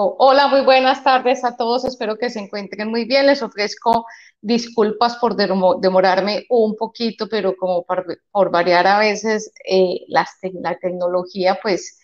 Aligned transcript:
Hola, 0.00 0.46
muy 0.46 0.60
buenas 0.60 1.02
tardes 1.02 1.42
a 1.44 1.56
todos. 1.56 1.84
Espero 1.84 2.16
que 2.18 2.30
se 2.30 2.38
encuentren 2.38 2.88
muy 2.88 3.04
bien. 3.04 3.26
Les 3.26 3.42
ofrezco 3.42 4.06
disculpas 4.40 5.16
por 5.16 5.34
demorarme 5.34 6.46
un 6.50 6.76
poquito, 6.76 7.28
pero 7.28 7.56
como 7.56 7.84
por, 7.84 8.50
variar 8.52 8.86
a 8.86 9.00
veces 9.00 9.52
eh, 9.68 10.04
la 10.06 10.24
tecnología, 10.80 11.58
pues 11.60 11.98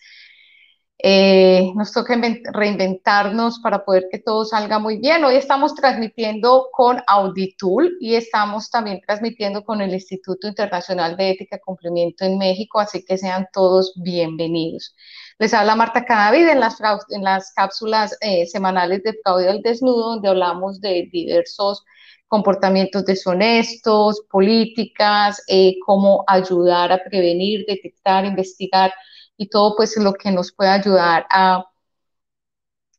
eh, 0.97 1.71
nos 1.75 1.93
toca 1.93 2.19
reinventarnos 2.51 3.59
para 3.59 3.85
poder 3.85 4.07
que 4.11 4.19
todo 4.19 4.43
salga 4.43 4.77
muy 4.77 4.97
bien. 4.97 5.23
Hoy 5.23 5.35
estamos 5.35 5.73
transmitiendo 5.73 6.67
con 6.73 7.01
Auditul 7.07 7.95
y 8.01 8.15
estamos 8.15 8.69
también 8.69 8.99
transmitiendo 9.07 9.63
con 9.63 9.79
el 9.79 9.93
Instituto 9.93 10.49
Internacional 10.49 11.15
de 11.15 11.29
Ética 11.31 11.55
y 11.55 11.59
Cumplimiento 11.59 12.25
en 12.25 12.37
México, 12.37 12.79
así 12.79 13.05
que 13.05 13.17
sean 13.17 13.47
todos 13.53 13.93
bienvenidos. 14.03 14.95
Les 15.37 15.53
habla 15.53 15.75
Marta 15.75 16.05
Cadavid 16.05 16.47
en 16.47 16.59
las, 16.61 16.77
en 17.09 17.23
las 17.23 17.51
cápsulas 17.53 18.17
eh, 18.21 18.45
semanales 18.45 19.03
de 19.03 19.13
Fraude 19.21 19.49
al 19.49 19.61
Desnudo, 19.61 20.11
donde 20.11 20.29
hablamos 20.29 20.79
de 20.79 21.09
diversos 21.11 21.83
comportamientos 22.27 23.05
deshonestos, 23.05 24.21
políticas, 24.29 25.43
eh, 25.47 25.75
cómo 25.85 26.23
ayudar 26.27 26.91
a 26.91 27.03
prevenir, 27.03 27.65
detectar, 27.67 28.25
investigar 28.25 28.93
y 29.37 29.49
todo 29.49 29.75
pues 29.75 29.97
lo 29.97 30.13
que 30.13 30.31
nos 30.31 30.53
puede 30.53 30.69
ayudar 30.71 31.25
a 31.29 31.65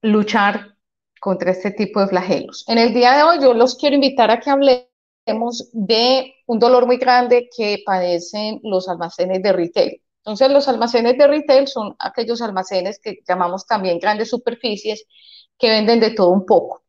luchar 0.02 0.76
contra 1.20 1.50
este 1.50 1.70
tipo 1.70 2.00
de 2.00 2.08
flagelos. 2.08 2.64
En 2.68 2.78
el 2.78 2.92
día 2.92 3.16
de 3.16 3.22
hoy 3.22 3.38
yo 3.40 3.54
los 3.54 3.76
quiero 3.76 3.94
invitar 3.96 4.30
a 4.30 4.40
que 4.40 4.50
hablemos 4.50 5.70
de 5.72 6.34
un 6.46 6.58
dolor 6.58 6.86
muy 6.86 6.98
grande 6.98 7.48
que 7.54 7.82
padecen 7.84 8.60
los 8.62 8.88
almacenes 8.88 9.42
de 9.42 9.52
retail. 9.52 10.02
Entonces 10.26 10.50
los 10.50 10.66
almacenes 10.66 11.16
de 11.18 11.28
retail 11.28 11.68
son 11.68 11.94
aquellos 12.00 12.42
almacenes 12.42 12.98
que 12.98 13.20
llamamos 13.28 13.64
también 13.64 14.00
grandes 14.00 14.28
superficies 14.30 15.04
que 15.56 15.70
venden 15.70 16.00
de 16.00 16.10
todo 16.10 16.30
un 16.30 16.44
poco. 16.44 16.82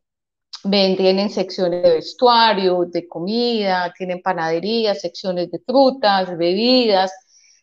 Venden 0.63 1.19
en 1.19 1.29
secciones 1.29 1.83
de 1.83 1.91
vestuario, 1.95 2.85
de 2.85 3.07
comida, 3.07 3.93
tienen 3.95 4.23
panaderías, 4.23 5.01
secciones 5.01 5.51
de 5.51 5.59
frutas, 5.59 6.35
bebidas, 6.35 7.11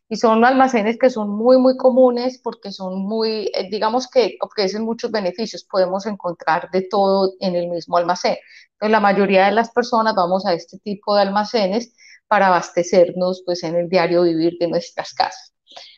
y 0.08 0.16
son 0.16 0.44
almacenes 0.44 0.96
que 0.96 1.10
son 1.10 1.30
muy, 1.30 1.58
muy 1.58 1.76
comunes 1.76 2.40
porque 2.42 2.70
son 2.70 3.00
muy, 3.00 3.50
eh, 3.54 3.68
digamos 3.68 4.08
que 4.08 4.36
ofrecen 4.40 4.84
muchos 4.84 5.10
beneficios. 5.10 5.64
Podemos 5.64 6.06
encontrar 6.06 6.70
de 6.70 6.82
todo 6.82 7.32
en 7.40 7.56
el 7.56 7.68
mismo 7.68 7.96
almacén. 7.96 8.36
Entonces, 8.74 8.92
la 8.92 9.00
mayoría 9.00 9.46
de 9.46 9.52
las 9.52 9.70
personas 9.72 10.14
vamos 10.14 10.46
a 10.46 10.52
este 10.54 10.78
tipo 10.78 11.16
de 11.16 11.22
almacenes 11.22 11.94
para 12.28 12.46
abastecernos 12.48 13.42
pues 13.44 13.64
en 13.64 13.74
el 13.76 13.88
diario 13.88 14.22
vivir 14.22 14.54
de 14.60 14.68
nuestras 14.68 15.14
casas. 15.14 15.53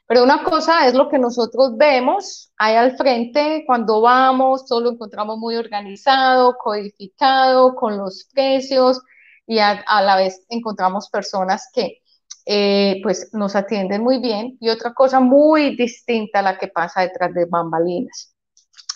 Pero 0.06 0.22
una 0.22 0.44
cosa 0.44 0.86
es 0.86 0.94
lo 0.94 1.08
que 1.08 1.18
nosotros 1.18 1.76
vemos 1.76 2.52
ahí 2.56 2.76
al 2.76 2.96
frente 2.96 3.64
cuando 3.66 4.00
vamos, 4.00 4.64
todo 4.66 4.80
lo 4.80 4.90
encontramos 4.90 5.38
muy 5.38 5.56
organizado, 5.56 6.56
codificado, 6.56 7.74
con 7.74 7.98
los 7.98 8.28
precios 8.32 9.00
y 9.46 9.58
a 9.58 9.82
la 10.02 10.16
vez 10.16 10.44
encontramos 10.48 11.08
personas 11.10 11.68
que 11.72 12.02
eh, 12.48 13.00
pues 13.02 13.30
nos 13.32 13.56
atienden 13.56 14.02
muy 14.02 14.18
bien. 14.20 14.56
Y 14.60 14.68
otra 14.68 14.94
cosa 14.94 15.18
muy 15.18 15.76
distinta 15.76 16.38
a 16.38 16.42
la 16.42 16.58
que 16.58 16.68
pasa 16.68 17.02
detrás 17.02 17.34
de 17.34 17.44
bambalinas. 17.44 18.34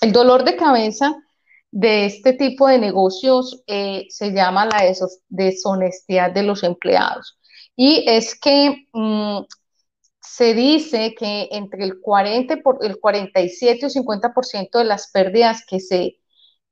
El 0.00 0.12
dolor 0.12 0.44
de 0.44 0.56
cabeza 0.56 1.14
de 1.72 2.06
este 2.06 2.32
tipo 2.34 2.68
de 2.68 2.78
negocios 2.78 3.62
eh, 3.66 4.06
se 4.08 4.32
llama 4.32 4.66
la 4.66 4.82
deshonestidad 5.28 6.30
de 6.30 6.44
los 6.44 6.62
empleados. 6.62 7.38
Y 7.74 8.04
es 8.08 8.38
que 8.38 8.86
mm, 8.92 9.40
se 10.34 10.54
dice 10.54 11.14
que 11.18 11.48
entre 11.50 11.84
el 11.84 12.00
40 12.00 12.58
por, 12.58 12.84
el 12.84 13.00
47 13.00 13.86
o 13.86 13.88
50% 13.88 14.78
de 14.78 14.84
las 14.84 15.10
pérdidas 15.10 15.64
que 15.66 15.80
se, 15.80 16.18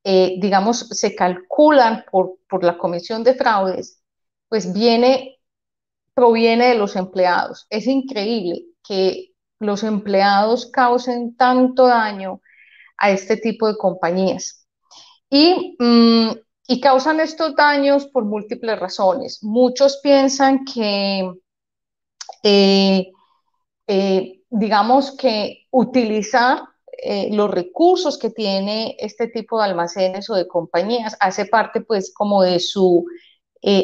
eh, 0.05 0.37
digamos, 0.39 0.89
se 0.91 1.15
calculan 1.17 2.05
por, 2.11 2.39
por 2.49 2.63
la 2.63 2.79
comisión 2.79 3.25
de 3.25 3.35
fraudes, 3.35 4.01
pues 4.49 4.73
viene 4.73 5.39
proviene 6.15 6.69
de 6.71 6.75
los 6.75 6.97
empleados. 6.97 7.67
Es 7.71 7.87
increíble 7.87 8.65
que 8.83 9.33
los 9.61 9.83
empleados 9.85 10.67
causen 10.67 11.37
tanto 11.37 11.87
daño 11.87 12.41
a 12.97 13.11
este 13.11 13.37
tipo 13.37 13.69
de 13.69 13.77
compañías. 13.77 14.67
Y, 15.31 15.77
mm, 15.79 16.31
causan 16.83 17.21
estos 17.21 17.55
daños 17.57 18.07
por 18.07 18.25
múltiples 18.25 18.79
razones. 18.79 19.43
Muchos 19.43 20.01
piensan 20.03 20.65
que, 20.65 21.33
eh, 22.43 23.13
eh, 23.88 24.43
digamos 24.50 25.16
que 25.16 25.66
utilizar 25.72 26.60
eh, 27.03 27.28
los 27.32 27.50
recursos 27.50 28.19
que 28.19 28.31
tiene 28.31 28.97
este 29.00 29.26
tipo 29.28 29.59
de 29.59 29.65
almacenes 29.65 30.31
o 30.31 30.34
de 30.34 30.47
compañías 30.47 31.16
hace 31.21 31.47
parte 31.47 31.81
pues 31.81 32.12
como 32.15 32.43
de 32.43 32.60
su 32.60 33.04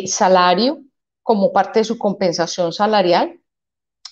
salario 0.06 0.78
como 1.24 1.52
parte 1.52 1.80
de 1.80 1.84
su 1.84 1.98
compensación 1.98 2.72
salarial. 2.72 3.40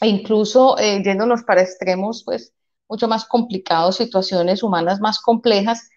E 0.01 0.09
incluso 0.09 0.77
eh, 0.79 1.01
yéndonos 1.05 1.45
para 1.45 1.63
extremos 1.63 2.25
pues 2.25 2.53
mucho 2.89 3.07
más 3.07 3.25
complicados, 3.25 3.97
situaciones 3.97 4.65
humanas 4.65 5.01
más 5.01 5.21
complejas, 5.21 5.89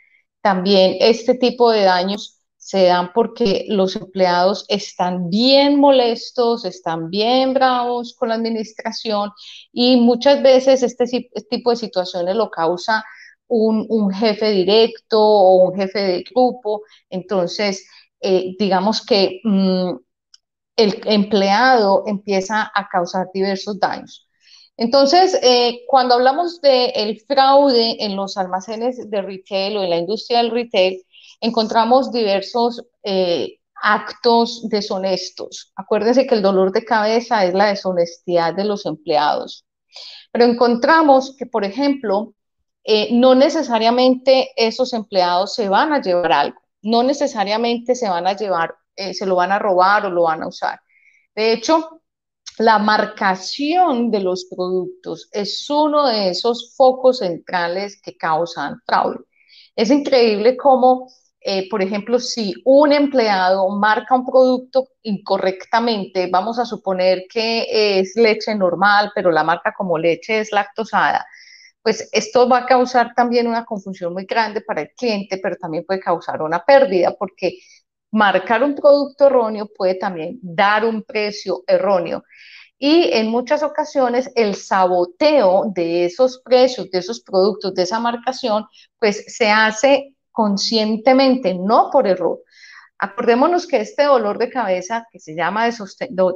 también 0.42 0.98
este 1.00 1.34
tipo 1.34 1.72
de 1.72 1.84
daños 1.84 2.35
se 2.66 2.86
dan 2.86 3.14
porque 3.14 3.66
los 3.68 3.96
empleados 3.96 4.66
están 4.70 5.30
bien 5.30 5.80
molestos, 5.80 6.66
están 6.66 7.12
bien 7.12 7.54
bravos 7.54 8.16
con 8.16 8.30
la 8.30 8.36
administración 8.36 9.30
y 9.72 9.98
muchas 9.98 10.42
veces 10.42 10.82
este, 10.82 11.06
tipo 11.48 11.70
de 11.70 11.76
situaciones 11.76 12.36
lo 12.36 12.50
causa 12.50 13.06
un, 13.48 14.12
jefe 14.12 14.50
directo 14.50 15.22
o 15.22 15.70
un 15.70 15.76
jefe 15.76 16.00
de 16.00 16.24
grupo. 16.24 16.82
Entonces, 17.12 17.88
eh, 18.20 18.56
digamos 18.58 19.06
que 19.06 19.42
mm, 19.44 19.92
el 20.76 21.02
empleado 21.06 22.04
empieza 22.08 22.72
a 22.74 22.88
causar 22.90 23.28
diversos 23.32 23.80
daños. 23.80 24.28
Entonces, 24.76 25.40
eh, 25.44 25.82
cuando 25.88 26.16
hablamos 26.16 26.60
del 26.62 27.22
fraude 27.28 28.04
en 28.04 28.16
los 28.16 28.38
almacenes 28.38 29.08
de 29.08 29.22
retail 29.22 29.78
o 29.78 29.84
en 29.84 29.92
la 29.92 29.98
industria 29.98 30.40
del 30.40 30.50
retail, 30.50 31.05
encontramos 31.42 32.12
diversos 32.12 32.84
eh, 33.04 33.60
actos 33.76 34.68
deshonestos. 34.70 35.72
Acuérdense 35.76 36.26
que 36.26 36.36
el 36.36 36.42
dolor 36.42 36.72
de 36.72 36.86
cabeza 36.86 37.46
es 37.46 37.54
la 37.54 37.68
deshonestidad 37.68 38.54
de 38.54 38.66
los 38.66 38.86
empleados. 38.86 39.66
Pero 40.32 40.46
encontramos 40.46 41.36
que, 41.38 41.46
por 41.46 41.64
ejemplo, 41.64 42.34
eh, 42.84 43.10
no 43.12 43.36
necesariamente 43.36 44.52
esos 44.56 44.94
empleados 44.94 45.56
se 45.56 45.70
van 45.70 45.94
a 45.94 46.02
llevar 46.02 46.32
algo, 46.32 46.62
no 46.82 47.04
necesariamente 47.04 47.96
se 47.96 48.10
van 48.10 48.28
a 48.28 48.36
llevar 48.36 48.76
eh, 48.96 49.14
se 49.14 49.26
lo 49.26 49.36
van 49.36 49.52
a 49.52 49.60
robar 49.60 50.06
o 50.06 50.10
lo 50.10 50.24
van 50.24 50.44
a 50.44 50.48
usar. 50.48 50.80
De 51.36 51.52
hecho, 51.52 52.02
la 52.58 52.80
marcación 52.80 54.10
de 54.12 54.22
los 54.22 54.46
productos 54.46 55.28
es 55.32 55.70
uno 55.70 56.08
de 56.08 56.30
esos 56.30 56.74
focos 56.78 57.20
centrales 57.20 58.02
que 58.02 58.16
causan 58.16 58.82
fraude. 58.86 59.20
Es 59.76 59.92
increíble 59.92 60.56
cómo, 60.56 61.12
eh, 61.48 61.70
por 61.70 61.84
ejemplo, 61.84 62.20
si 62.20 62.56
un 62.66 62.92
empleado 62.92 63.70
marca 63.70 64.16
un 64.16 64.26
producto 64.26 64.88
incorrectamente, 65.04 66.28
vamos 66.32 66.58
a 66.58 66.66
suponer 66.66 67.26
que 67.30 68.00
es 68.00 68.16
leche 68.16 68.56
normal, 68.56 69.12
pero 69.14 69.30
la 69.32 69.44
marca 69.44 69.72
como 69.78 70.00
leche 70.00 70.40
es 70.40 70.52
lactosada, 70.52 71.24
pues 71.84 72.10
esto 72.12 72.50
va 72.50 72.60
a 72.60 72.66
causar 72.66 73.14
también 73.16 73.46
una 73.46 73.64
confusión 73.64 74.12
muy 74.14 74.26
grande 74.26 74.62
para 74.62 74.82
el 74.82 74.90
cliente, 74.98 75.38
pero 75.38 75.56
también 75.58 75.86
puede 75.86 76.00
causar 76.00 76.42
una 76.42 76.66
pérdida 76.66 77.14
porque 77.16 77.60
marcar 78.12 78.64
un 78.64 78.74
producto 78.74 79.28
erróneo 79.28 79.68
puede 79.68 79.94
también 79.96 80.40
dar 80.42 80.84
un 80.84 81.04
precio 81.04 81.64
erróneo. 81.68 82.24
Y 82.80 83.12
en 83.14 83.30
muchas 83.30 83.62
ocasiones 83.62 84.32
el 84.36 84.56
saboteo 84.56 85.66
de 85.76 86.06
esos 86.06 86.40
precios, 86.40 86.90
de 86.90 87.00
esos 87.00 87.22
productos, 87.22 87.76
de 87.76 87.84
esa 87.84 88.00
marcación, 88.00 88.66
pues 89.00 89.26
se 89.28 89.52
hace 89.52 90.15
conscientemente, 90.36 91.54
no 91.56 91.90
por 91.90 92.08
error. 92.08 92.42
Acordémonos 93.00 93.66
que 93.66 93.78
este 93.78 94.04
dolor 94.04 94.38
de 94.38 94.50
cabeza, 94.50 95.08
que 95.12 95.20
se 95.20 95.34
llama 95.34 95.70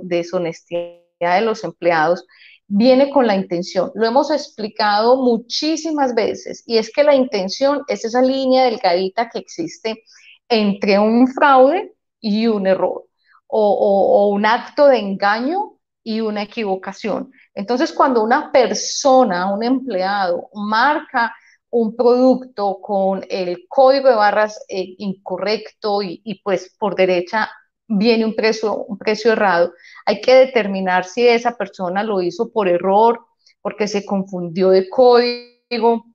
deshonestidad 0.04 1.36
de 1.36 1.42
los 1.42 1.64
empleados, 1.66 2.26
viene 2.66 3.10
con 3.10 3.28
la 3.28 3.36
intención. 3.36 3.92
Lo 3.96 4.06
hemos 4.06 4.32
explicado 4.32 5.18
muchísimas 5.18 6.16
veces 6.16 6.64
y 6.66 6.78
es 6.78 6.92
que 6.94 7.04
la 7.04 7.14
intención 7.14 7.84
es 7.88 8.06
esa 8.06 8.22
línea 8.22 8.64
delgadita 8.64 9.30
que 9.30 9.40
existe 9.40 10.04
entre 10.48 10.98
un 10.98 11.28
fraude 11.28 11.94
y 12.22 12.48
un 12.48 12.68
error, 12.68 13.04
o, 13.48 14.30
un 14.34 14.46
acto 14.46 14.88
de 14.88 15.00
engaño 15.00 15.74
y 16.04 16.22
una 16.22 16.44
equivocación. 16.44 17.32
Entonces, 17.54 17.92
cuando 17.92 18.24
una 18.24 18.52
persona, 18.52 19.52
un 19.52 19.64
empleado, 19.64 20.50
marca 20.54 21.36
un 21.72 21.96
producto 21.96 22.80
con 22.82 23.26
el 23.30 23.66
código 23.68 24.10
de 24.10 24.16
barras 24.16 24.64
eh, 24.68 24.96
incorrecto 24.98 26.02
y, 26.02 26.42
pues 26.44 26.76
por 26.80 26.96
derecha 26.96 27.50
viene 27.88 28.26
un 28.26 28.36
precio, 28.36 28.84
un 28.86 28.98
precio 28.98 29.34
errado, 29.34 29.74
hay 30.06 30.22
que 30.22 30.36
determinar 30.36 31.06
si 31.06 31.28
esa 31.28 31.58
persona 31.58 32.04
lo 32.04 32.22
hizo 32.22 32.52
por 32.52 32.68
error, 32.68 33.26
porque 33.62 33.88
se 33.88 34.06
confundió 34.06 34.70
de 34.70 34.90
código 34.90 36.06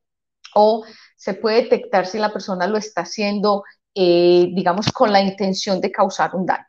o 0.54 0.84
se 1.16 1.34
puede 1.34 1.62
detectar 1.62 2.06
si 2.06 2.18
la 2.18 2.32
persona 2.32 2.66
lo 2.66 2.78
está 2.78 3.02
haciendo, 3.02 3.64
eh, 3.94 4.48
digamos, 4.52 4.90
con 4.92 5.12
la 5.12 5.20
intención 5.20 5.80
de 5.80 5.90
causar 5.90 6.34
un 6.34 6.46
daño. 6.46 6.64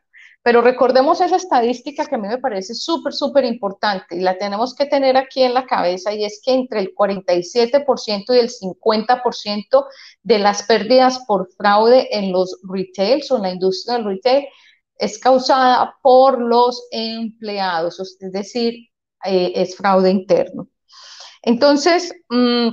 Pero 0.46 0.62
recordemos 0.62 1.20
esa 1.20 1.34
estadística 1.34 2.06
que 2.06 2.14
a 2.14 2.18
mí 2.18 2.28
me 2.28 2.38
parece 2.38 2.72
súper, 2.72 3.12
súper 3.12 3.44
importante 3.44 4.14
y 4.14 4.20
la 4.20 4.38
tenemos 4.38 4.76
que 4.76 4.86
tener 4.86 5.16
aquí 5.16 5.42
en 5.42 5.54
la 5.54 5.66
cabeza 5.66 6.14
y 6.14 6.24
es 6.24 6.40
que 6.40 6.52
entre 6.52 6.78
el 6.78 6.94
47% 6.94 8.32
y 8.32 8.38
el 8.38 8.48
50% 8.48 9.86
de 10.22 10.38
las 10.38 10.62
pérdidas 10.62 11.18
por 11.26 11.48
fraude 11.56 12.16
en 12.16 12.30
los 12.30 12.60
retails 12.62 13.28
o 13.32 13.38
en 13.38 13.42
la 13.42 13.50
industria 13.50 13.96
del 13.96 14.04
retail 14.04 14.46
es 14.96 15.18
causada 15.18 15.96
por 16.00 16.40
los 16.40 16.86
empleados, 16.92 17.98
es 17.98 18.30
decir, 18.30 18.88
eh, 19.24 19.52
es 19.52 19.74
fraude 19.74 20.12
interno. 20.12 20.68
Entonces, 21.42 22.14
mm, 22.28 22.68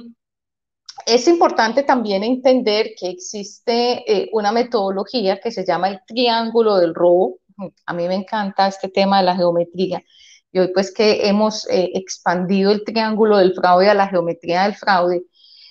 es 1.05 1.27
importante 1.27 1.83
también 1.83 2.23
entender 2.23 2.91
que 2.97 3.09
existe 3.09 4.03
eh, 4.11 4.29
una 4.31 4.51
metodología 4.51 5.39
que 5.39 5.51
se 5.51 5.65
llama 5.65 5.89
el 5.89 6.01
triángulo 6.05 6.77
del 6.77 6.93
robo. 6.93 7.39
A 7.85 7.93
mí 7.93 8.07
me 8.07 8.15
encanta 8.15 8.67
este 8.67 8.89
tema 8.89 9.19
de 9.19 9.25
la 9.25 9.35
geometría. 9.35 10.03
Y 10.51 10.59
hoy 10.59 10.71
pues 10.73 10.93
que 10.93 11.27
hemos 11.27 11.67
eh, 11.69 11.91
expandido 11.95 12.71
el 12.71 12.83
triángulo 12.83 13.37
del 13.37 13.53
fraude 13.53 13.89
a 13.89 13.93
la 13.93 14.07
geometría 14.07 14.63
del 14.63 14.75
fraude, 14.75 15.23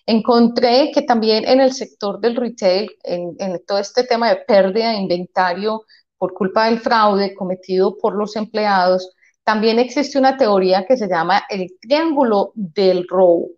encontré 0.06 0.90
que 0.92 1.02
también 1.02 1.46
en 1.46 1.60
el 1.60 1.72
sector 1.72 2.20
del 2.20 2.36
retail, 2.36 2.90
en, 3.04 3.36
en 3.38 3.64
todo 3.64 3.78
este 3.78 4.04
tema 4.04 4.28
de 4.30 4.36
pérdida 4.36 4.90
de 4.90 4.96
inventario 4.96 5.84
por 6.18 6.34
culpa 6.34 6.66
del 6.66 6.80
fraude 6.80 7.34
cometido 7.34 7.96
por 7.98 8.14
los 8.16 8.34
empleados, 8.36 9.10
también 9.44 9.78
existe 9.78 10.18
una 10.18 10.36
teoría 10.36 10.86
que 10.86 10.96
se 10.96 11.08
llama 11.08 11.44
el 11.48 11.76
triángulo 11.80 12.52
del 12.54 13.06
robo. 13.08 13.48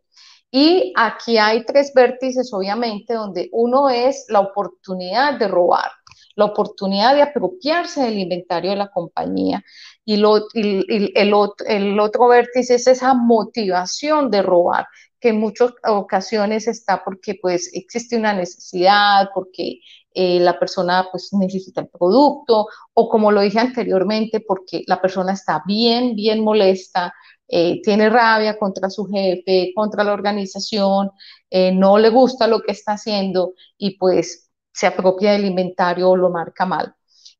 Y 0.50 0.92
aquí 0.96 1.36
hay 1.36 1.64
tres 1.64 1.92
vértices, 1.94 2.52
obviamente, 2.52 3.14
donde 3.14 3.48
uno 3.52 3.88
es 3.90 4.24
la 4.28 4.38
oportunidad 4.40 5.36
de 5.38 5.48
robar, 5.48 5.90
la 6.36 6.46
oportunidad 6.46 7.14
de 7.14 7.22
apropiarse 7.22 8.02
del 8.02 8.18
inventario 8.18 8.70
de 8.70 8.76
la 8.76 8.90
compañía. 8.90 9.64
Y, 10.04 10.14
el, 10.14 11.34
otro, 11.34 12.28
vértice 12.28 12.74
es 12.74 12.86
esa 12.86 13.14
motivación 13.14 14.30
de 14.30 14.42
robar, 14.42 14.86
que 15.20 15.30
en 15.30 15.40
muchas 15.40 15.72
ocasiones 15.86 16.68
está 16.68 17.02
porque 17.02 17.36
pues 17.40 17.70
existe 17.72 18.16
una 18.16 18.34
necesidad, 18.34 19.30
porque 19.34 19.80
eh, 20.12 20.38
la 20.40 20.58
persona 20.58 21.08
pues 21.10 21.30
necesita 21.32 21.80
el 21.80 21.88
producto 21.88 22.66
o 22.92 23.08
como 23.08 23.32
lo 23.32 23.40
dije 23.40 23.58
anteriormente, 23.58 24.40
porque 24.40 24.84
la 24.86 25.00
persona 25.00 25.32
está 25.32 25.62
bien, 25.66 26.14
bien 26.14 26.44
molesta, 26.44 27.14
eh, 27.48 27.80
tiene 27.82 28.08
rabia 28.10 28.58
contra 28.58 28.90
su 28.90 29.06
jefe, 29.06 29.72
contra 29.74 30.02
la 30.04 30.12
organización, 30.12 31.10
eh, 31.50 31.72
no 31.72 31.98
le 31.98 32.10
gusta 32.10 32.46
lo 32.46 32.60
que 32.62 32.72
está 32.72 32.92
haciendo 32.92 33.52
y 33.76 33.98
pues 33.98 34.43
se 34.74 34.86
apropia 34.86 35.32
del 35.32 35.46
inventario 35.46 36.10
o 36.10 36.16
lo 36.16 36.28
marca 36.28 36.66
mal. 36.66 36.94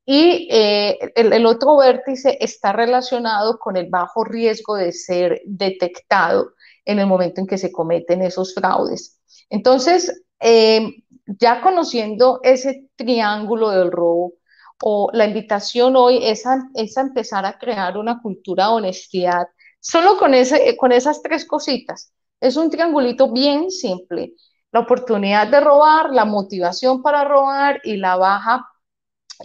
Y 0.07 0.49
eh, 0.51 0.99
el, 1.15 1.45
otro 1.47 1.77
vértice 1.77 2.39
está 2.41 2.73
relacionado 2.73 3.59
con 3.59 3.77
el 3.77 3.89
bajo 3.91 4.25
riesgo 4.25 4.77
de 4.77 4.93
ser 4.93 5.43
detectado 5.45 6.53
en 6.85 6.99
el 6.99 7.07
momento 7.07 7.41
en 7.41 7.47
que 7.47 7.59
se 7.59 7.73
cometen 7.73 8.23
esos 8.23 8.55
fraudes. 8.55 9.21
Entonces, 9.51 10.25
ya 11.27 11.61
conociendo 11.63 12.41
ese 12.43 12.89
triángulo 12.97 13.71
del 13.71 13.91
robo, 13.91 14.35
o 14.83 15.11
la 15.13 15.25
invitación 15.25 15.97
hoy 15.97 16.21
es 16.23 16.47
a, 16.47 16.69
es 16.75 16.97
empezar 16.97 17.47
a 17.47 17.59
crear 17.59 17.97
una 17.97 18.21
cultura 18.21 18.67
de 18.67 18.73
honestidad 18.73 19.47
Solo 19.85 20.17
con, 20.17 20.33
ese, 20.33 20.77
con 20.79 20.93
esas 20.93 21.21
tres 21.23 21.45
cositas. 21.45 22.11
Es 22.41 22.57
un 22.57 22.71
triangulito 22.71 23.31
bien 23.31 23.71
simple. 23.71 24.33
La 24.75 24.81
oportunidad 24.81 25.47
de 25.47 25.61
robar, 25.61 26.11
la 26.11 26.25
motivación 26.25 27.00
para 27.00 27.23
robar 27.23 27.81
y 27.85 27.97
la 27.97 28.17
baja, 28.17 28.69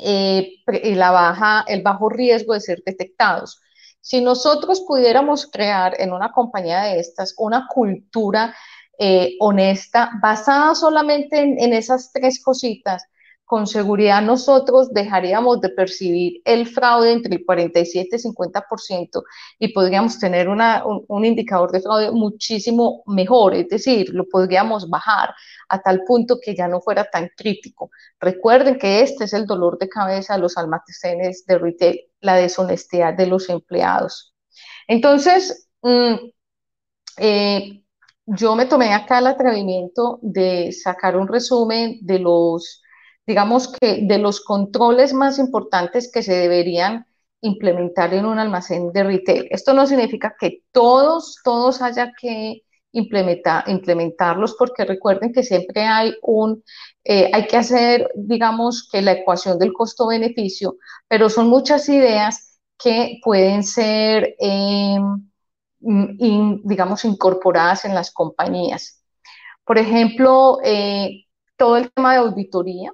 eh, 0.03 0.53
y 0.81 0.95
la 0.95 1.11
baja, 1.11 1.63
el 1.67 1.83
bajo 1.83 2.09
riesgo 2.09 2.55
de 2.55 2.61
ser 2.61 2.81
detectados. 2.83 3.61
Si 4.01 4.21
nosotros 4.21 4.81
pudiéramos 4.87 5.45
crear 5.45 5.93
en 6.01 6.13
una 6.13 6.31
compañía 6.31 6.81
de 6.81 6.99
estas 6.99 7.35
una 7.37 7.67
cultura 7.67 8.55
eh, 8.97 9.35
honesta 9.39 10.09
basada 10.19 10.73
solamente 10.73 11.39
en 11.39 11.73
esas 11.73 12.11
tres 12.11 12.41
cositas, 12.43 13.03
con 13.49 13.65
seguridad 13.65 14.21
nosotros 14.21 14.93
dejaríamos 14.93 15.59
de 15.59 15.69
percibir 15.69 16.39
el 16.45 16.67
fraude 16.67 17.13
entre 17.13 17.33
el 17.33 17.43
47 17.43 18.15
y 18.15 18.19
50% 18.19 19.23
y 19.57 19.73
podríamos 19.73 20.19
tener 20.19 20.47
un, 20.47 21.25
indicador 21.25 21.71
de 21.71 21.81
fraude 21.81 22.11
muchísimo 22.11 23.01
mejor, 23.07 23.55
es 23.55 23.67
decir, 23.67 24.09
lo 24.13 24.29
podríamos 24.29 24.87
bajar 24.87 25.33
a 25.67 25.81
tal 25.81 26.03
punto 26.05 26.37
que 26.39 26.55
ya 26.55 26.67
no 26.67 26.79
fuera 26.79 27.05
tan 27.05 27.31
crítico. 27.35 27.89
Recuerden 28.19 28.77
que 28.77 29.01
este 29.01 29.23
es 29.23 29.33
el 29.33 29.47
dolor 29.47 29.79
de 29.79 29.89
cabeza 29.89 30.35
de 30.35 30.41
los 30.41 30.55
almacenes 30.55 31.43
de 31.47 31.57
retail, 31.57 32.01
la 32.21 32.35
deshonestidad 32.35 33.15
de 33.15 33.25
los 33.25 33.49
empleados. 33.49 34.31
Entonces, 34.87 35.67
mm, 35.81 36.13
eh, 37.17 37.83
yo 38.27 38.55
me 38.55 38.67
tomé 38.67 38.93
acá 38.93 39.17
el 39.17 39.25
atrevimiento 39.25 40.19
de 40.21 40.71
sacar 40.71 41.17
un 41.17 41.27
resumen 41.27 41.97
de 42.01 42.19
los 42.19 42.83
digamos 43.29 43.71
que 43.79 43.99
de 44.01 44.17
los 44.17 44.41
controles 44.41 45.13
más 45.13 45.37
importantes 45.37 46.11
que 46.11 46.23
se 46.23 46.33
deberían 46.33 47.05
implementar 47.41 48.11
en 48.15 48.25
un 48.25 48.39
almacén 48.39 48.91
de 48.91 49.03
retail. 49.03 49.47
Esto 49.51 49.75
no 49.75 49.85
significa 49.85 50.35
que 50.39 50.63
todos, 50.71 51.37
todos 51.43 51.79
haya 51.83 52.11
que 52.19 52.63
implementar, 52.91 53.69
implementarlos, 53.69 54.55
porque 54.57 54.83
recuerden 54.83 55.31
que 55.31 55.43
siempre 55.43 55.83
hay 55.83 56.15
un, 56.23 56.63
eh, 57.03 57.29
hay 57.31 57.45
que 57.45 57.57
hacer, 57.57 58.11
digamos, 58.15 58.89
que 58.91 59.03
la 59.03 59.11
ecuación 59.11 59.59
del 59.59 59.73
costo-beneficio, 59.73 60.77
pero 61.07 61.29
son 61.29 61.49
muchas 61.49 61.87
ideas 61.87 62.59
que 62.79 63.19
pueden 63.23 63.63
ser, 63.63 64.35
em, 64.39 65.29
digamos, 66.63 67.05
incorporadas 67.05 67.85
en 67.85 67.93
las 67.93 68.09
compañías. 68.11 69.03
Por 69.63 69.77
ejemplo, 69.77 70.57
eh, 70.63 71.25
todo 71.57 71.77
el 71.77 71.91
tema 71.91 72.13
de 72.13 72.19
auditoría, 72.19 72.91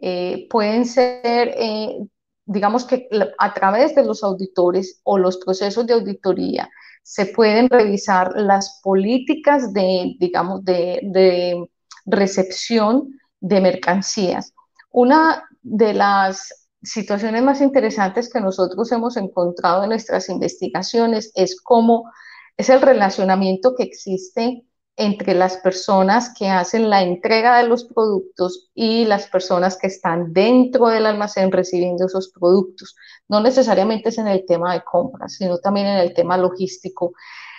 eh, 0.00 0.46
pueden 0.48 0.86
ser, 0.86 1.54
eh, 1.56 1.98
digamos 2.44 2.84
que 2.84 3.08
a 3.38 3.54
través 3.54 3.94
de 3.94 4.04
los 4.04 4.22
auditores 4.24 5.00
o 5.04 5.18
los 5.18 5.38
procesos 5.38 5.86
de 5.86 5.94
auditoría, 5.94 6.70
se 7.02 7.26
pueden 7.26 7.68
revisar 7.68 8.32
las 8.36 8.80
políticas 8.82 9.72
de, 9.72 10.16
digamos, 10.18 10.64
de, 10.64 11.00
de 11.02 11.70
recepción 12.06 13.18
de 13.40 13.60
mercancías. 13.60 14.52
Una 14.90 15.44
de 15.62 15.94
las 15.94 16.68
situaciones 16.82 17.42
más 17.42 17.60
interesantes 17.60 18.32
que 18.32 18.40
nosotros 18.40 18.90
hemos 18.92 19.16
encontrado 19.16 19.82
en 19.82 19.90
nuestras 19.90 20.28
investigaciones 20.28 21.32
es 21.34 21.60
cómo 21.60 22.10
es 22.56 22.68
el 22.68 22.80
relacionamiento 22.80 23.74
que 23.74 23.84
existe 23.84 24.64
entre 25.00 25.34
las 25.34 25.56
personas 25.56 26.34
que 26.38 26.48
hacen 26.48 26.90
la 26.90 27.02
entrega 27.02 27.56
de 27.56 27.66
los 27.66 27.84
productos 27.84 28.68
y 28.74 29.06
las 29.06 29.26
personas 29.28 29.78
que 29.78 29.86
están 29.86 30.34
dentro 30.34 30.88
del 30.88 31.06
almacén 31.06 31.50
recibiendo 31.50 32.04
esos 32.04 32.30
productos. 32.30 32.94
No 33.26 33.40
necesariamente 33.40 34.10
es 34.10 34.18
en 34.18 34.28
el 34.28 34.44
tema 34.44 34.74
de 34.74 34.82
compras, 34.84 35.36
sino 35.36 35.58
también 35.58 35.86
en 35.86 35.96
el 35.96 36.12
tema 36.12 36.36
logístico. 36.36 37.14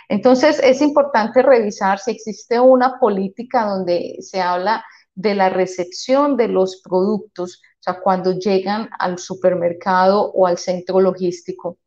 Entonces, 0.08 0.60
es 0.64 0.82
importante 0.82 1.42
revisar 1.42 1.98
si 1.98 2.12
existe 2.12 2.60
una 2.60 3.00
política 3.00 3.66
donde 3.66 4.18
se 4.20 4.40
habla 4.40 4.86
de 5.16 5.34
la 5.34 5.50
recepción 5.50 6.38
de 6.38 6.48
los 6.48 6.80
productos, 6.84 7.62
o 7.80 7.84
sea, 7.84 8.00
cuando 8.02 8.34
llegan 8.38 8.88
al 9.00 9.18
supermercado 9.18 10.32
o 10.32 10.46
al 10.46 10.60
centro 10.60 11.00
logístico. 11.00 11.80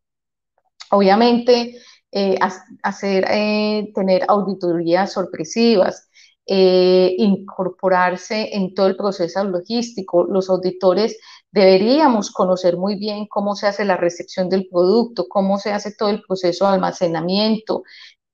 Obviamente, 0.91 1.77
eh, 2.16 2.38
hacer, 2.85 3.25
eh, 3.28 3.90
tener 3.92 4.25
auditorías 4.28 5.12
sorpresivas, 5.12 6.09
eh, 6.47 7.12
incorporarse 7.18 8.54
en 8.54 8.73
todo 8.73 8.87
el 8.87 8.97
proceso 8.97 9.42
logístico. 9.42 10.23
Los 10.25 10.49
auditores 10.49 11.18
deberíamos 11.50 12.30
conocer 12.30 12.76
muy 12.76 12.94
bien 12.97 13.26
cómo 13.26 13.56
se 13.56 13.66
hace 13.66 13.85
la 13.85 13.97
recepción 13.97 14.49
del 14.49 14.68
producto, 14.71 15.26
cómo 15.28 15.59
se 15.59 15.73
hace 15.73 15.92
todo 15.92 16.11
el 16.11 16.23
proceso 16.23 16.66
de 16.68 16.75
almacenamiento, 16.75 17.83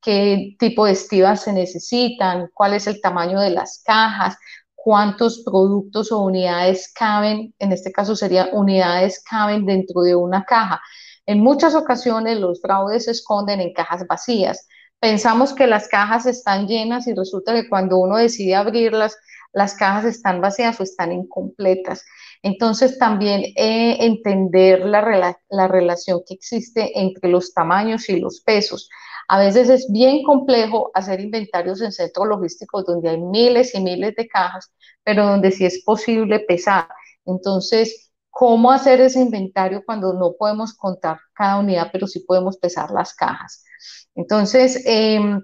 qué 0.03 0.57
tipo 0.59 0.85
de 0.85 0.93
estivas 0.93 1.43
se 1.45 1.55
necesitan, 1.55 2.51
cuál 2.53 2.75
es 2.75 2.87
el 2.87 3.01
tamaño 3.01 3.41
de 3.41 3.51
las 3.51 3.83
cajas, 3.83 4.37
cuántos 4.75 5.43
productos 5.43 6.13
o 6.13 6.19
unidades 6.21 6.93
caben, 6.95 7.55
en 7.59 7.73
este 7.73 7.93
caso 7.93 8.15
serían 8.15 8.49
unidades 8.53 9.25
caben 9.25 9.65
dentro 9.65 10.03
de 10.03 10.15
una 10.17 10.45
caja. 10.45 10.83
En 11.31 11.39
muchas 11.39 11.77
ocasiones 11.77 12.41
los 12.41 12.61
fraudes 12.61 13.05
se 13.05 13.13
esconden 13.13 13.61
en 13.61 13.73
cajas 13.73 14.05
vacías. 14.09 14.67
Pensamos 14.99 15.53
que 15.53 15.69
las 15.69 15.87
cajas 15.87 16.27
están 16.27 16.67
llenas 16.67 17.07
y 17.07 17.15
resulta 17.15 17.55
que 17.55 17.69
cuando 17.69 17.99
uno 17.99 18.17
decide 18.17 18.57
abrirlas, 18.57 19.17
las 19.53 19.75
cajas 19.75 20.07
están 20.07 20.41
vacías 20.41 20.81
o 20.81 20.83
están 20.83 21.13
incompletas. 21.13 22.05
Entonces 22.43 22.99
también 22.99 23.45
eh, 23.55 23.99
entender 24.01 24.85
la, 24.85 25.39
la 25.51 25.69
relación 25.69 26.21
que 26.27 26.35
existe 26.35 26.99
entre 26.99 27.31
los 27.31 27.55
tamaños 27.55 28.09
y 28.09 28.19
los 28.19 28.41
pesos. 28.41 28.91
A 29.29 29.39
veces 29.39 29.69
es 29.69 29.87
bien 29.89 30.25
complejo 30.25 30.91
hacer 30.95 31.21
inventarios 31.21 31.81
en 31.81 31.93
centros 31.93 32.27
logísticos 32.27 32.85
donde 32.85 33.09
hay 33.09 33.21
miles 33.21 33.73
y 33.77 33.81
miles 33.81 34.17
de 34.17 34.27
cajas, 34.27 34.73
pero 35.05 35.27
donde 35.27 35.53
sí 35.53 35.65
es 35.65 35.85
posible 35.85 36.41
pesar. 36.41 36.89
Entonces, 37.25 38.10
¿cómo 38.41 38.73
hacer 38.73 39.03
ese 39.03 39.21
inventario 39.21 39.83
cuando 39.85 40.15
no 40.15 40.33
podemos 40.33 40.73
contar 40.73 41.19
cada 41.35 41.59
unidad, 41.59 41.91
pero 41.93 42.07
sí 42.07 42.21
podemos 42.21 42.57
pesar 42.57 42.91
las 42.91 43.13
cajas? 43.13 43.63
Entonces, 44.15 44.83
em, 44.87 45.43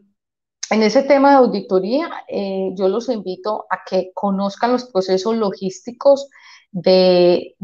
en 0.71 0.83
ese 0.83 1.03
tema 1.03 1.33
de 1.33 1.37
auditoría, 1.37 2.09
eh, 2.27 2.71
yo 2.75 2.89
los 2.89 3.11
invito 3.11 3.67
a 3.69 3.81
que 3.85 4.13
conozcan 4.15 4.73
los 4.73 4.87
procesos 4.87 5.37
logísticos 5.37 6.31
de, 6.73 7.55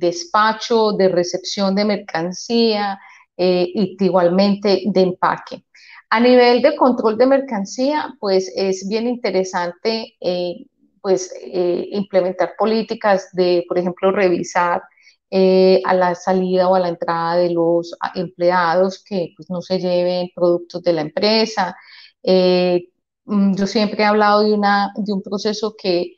despacho, 0.00 0.90
de 0.90 1.08
recepción 1.08 1.76
de 1.76 1.84
mercancía 1.84 2.98
eh, 3.36 3.68
y 3.72 3.96
igualmente 4.04 4.82
de 4.86 5.02
empaque. 5.02 5.66
A 6.10 6.18
nivel 6.18 6.62
de 6.62 6.74
control 6.74 7.16
de 7.16 7.26
mercancía, 7.28 8.12
pues 8.18 8.52
es 8.56 8.88
bien 8.88 9.06
interesante 9.06 10.16
eh, 10.20 10.66
pues, 11.00 11.32
implementar 11.42 12.54
políticas 12.58 13.28
de, 13.32 13.64
por 13.68 13.78
ejemplo, 13.78 14.10
revisar 14.12 14.82
a 15.30 15.94
la 15.94 16.14
salida 16.14 16.68
o 16.68 16.74
a 16.74 16.80
la 16.80 16.88
entrada 16.88 17.36
de 17.36 17.50
los 17.50 17.96
empleados 18.14 19.02
que 19.04 19.34
pues, 19.36 19.50
no 19.50 19.60
se 19.62 19.78
lleven 19.78 20.30
productos 20.34 20.82
de 20.82 20.92
la 20.94 21.02
empresa, 21.02 21.76
eh, 22.22 22.88
mm, 23.24 23.54
yo 23.54 23.66
siempre 23.66 24.02
he 24.02 24.06
hablado 24.06 24.42
de, 24.42 24.52
una, 24.52 24.92
de 24.96 25.12
un 25.12 25.22
proceso 25.22 25.74
que 25.80 26.16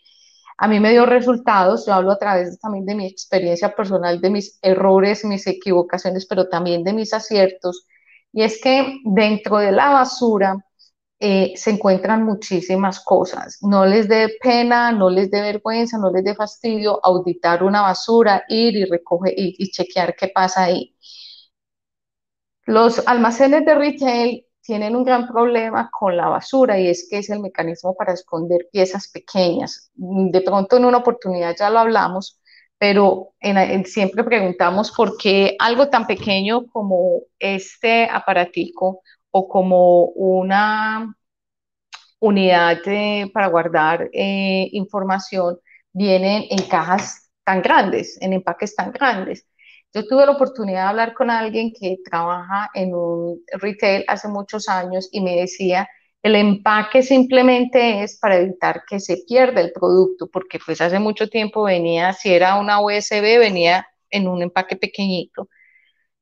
a 0.59 0.69
mí 0.69 0.81
me 0.81 0.91
dio 0.91 1.07
resultados, 1.07 1.87
yo 1.87 1.95
hablo 1.95 2.13
a 2.13 2.19
través 2.19 2.59
también 2.61 2.85
de 2.87 2.95
mi 2.95 3.07
experiencia 3.07 3.75
personal, 3.75 4.21
de 4.21 4.31
mis 4.31 4.59
errores, 4.63 5.25
mis 5.25 5.47
equivocaciones, 5.47 6.27
pero 6.27 6.49
también 6.49 6.85
de 6.85 6.93
mis 6.93 7.15
aciertos, 7.15 7.87
y 8.33 8.43
es 8.43 8.61
que 8.61 8.99
dentro 9.05 9.59
de 9.59 9.73
la 9.73 9.91
basura 9.91 10.57
eh, 11.21 11.53
se 11.57 11.71
encuentran 11.73 12.25
muchísimas 12.25 13.01
cosas. 13.05 13.59
No 13.63 13.87
les 13.87 14.09
dé 14.09 14.31
pena, 14.43 14.93
no 14.93 15.11
les 15.11 15.31
dé 15.31 15.41
vergüenza, 15.43 15.99
no 15.99 16.11
les 16.11 16.25
dé 16.25 16.35
fastidio 16.35 17.01
auditar 17.05 17.63
una 17.63 17.83
basura, 17.83 18.45
ir 18.49 18.77
y 18.77 18.85
recoger 18.87 19.35
y, 19.37 19.55
y 19.59 19.71
chequear 19.71 20.17
qué 20.17 20.29
pasa 20.29 20.65
ahí. 20.65 20.97
Los 22.67 23.07
almacenes 23.07 23.65
de 23.67 23.75
retail 23.75 24.47
tienen 24.63 24.95
un 24.97 25.05
gran 25.05 25.27
problema 25.27 25.91
con 25.91 26.17
la 26.17 26.29
basura 26.29 26.79
y 26.79 26.89
es 26.89 27.09
que 27.11 27.19
es 27.19 27.31
el 27.31 27.41
mecanismo 27.41 27.95
para 27.95 28.13
esconder 28.13 28.69
piezas 28.73 29.09
pequeñas. 29.09 29.91
De 29.95 30.41
pronto 30.43 30.77
en 30.77 30.85
una 30.85 30.99
oportunidad 30.99 31.57
ya 31.59 31.71
lo 31.71 31.81
hablamos, 31.81 32.41
pero 32.79 33.33
siempre 33.87 34.25
preguntamos 34.25 34.93
por 34.93 35.17
qué 35.17 35.57
algo 35.59 35.89
tan 35.89 36.07
pequeño 36.07 36.67
como 36.69 37.23
este 37.39 38.05
aparatico 38.11 39.03
o 39.31 39.49
como 39.49 40.07
una 40.07 41.15
unidad 42.21 42.79
para 43.33 43.49
guardar 43.49 44.11
eh, 44.13 44.69
información 44.73 45.59
vienen 45.93 46.45
en 46.51 46.63
cajas 46.69 47.31
tan 47.45 47.63
grandes, 47.63 48.21
en 48.21 48.33
empaques 48.35 48.75
tan 48.77 48.93
grandes. 48.93 49.47
Yo 49.93 50.07
tuve 50.07 50.25
la 50.27 50.33
oportunidad 50.33 50.85
de 50.85 50.89
hablar 50.91 51.15
con 51.15 51.31
alguien 51.31 51.73
que 51.73 51.97
trabaja 52.05 52.71
en 52.75 52.95
un 52.95 53.41
retail 53.61 54.05
hace 54.07 54.29
muchos 54.29 54.69
años 54.69 55.09
y 55.11 55.21
me 55.21 55.37
decía, 55.37 55.89
el 56.23 56.37
empaque 56.37 57.03
simplemente 57.03 58.03
es 58.03 58.19
para 58.19 58.37
evitar 58.39 58.83
que 58.89 59.01
se 59.01 59.19
pierda 59.27 59.61
el 59.61 59.73
producto, 59.73 60.29
porque 60.31 60.59
pues 60.65 60.81
hace 60.81 60.99
mucho 61.01 61.29
tiempo 61.29 61.65
venía, 61.65 62.13
si 62.13 62.33
era 62.33 62.57
una 62.61 62.81
USB, 62.81 63.39
venía 63.39 63.87
en 64.11 64.29
un 64.29 64.43
empaque 64.43 64.77
pequeñito. 64.77 65.49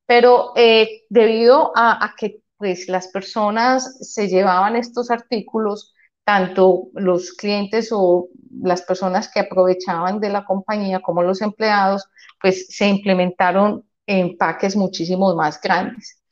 Pero 0.06 0.52
eh, 0.56 1.02
debido 1.10 1.72
a, 1.76 2.04
a 2.04 2.14
que 2.16 2.40
pues 2.58 2.88
las 2.88 3.08
personas 3.08 3.98
se 4.00 4.28
llevaban 4.28 4.76
estos 4.76 5.10
artículos, 5.10 5.94
tanto 6.24 6.88
los 6.94 7.32
clientes 7.32 7.90
o 7.92 8.28
las 8.62 8.82
personas 8.82 9.30
que 9.32 9.40
aprovechaban 9.40 10.20
de 10.20 10.28
la 10.30 10.44
compañía 10.44 11.00
como 11.00 11.22
los 11.22 11.40
empleados, 11.40 12.04
pues 12.40 12.66
se 12.68 12.88
implementaron 12.88 13.84
empaques 14.06 14.76
muchísimo 14.76 15.34
más 15.34 15.60
grandes. 15.60 16.22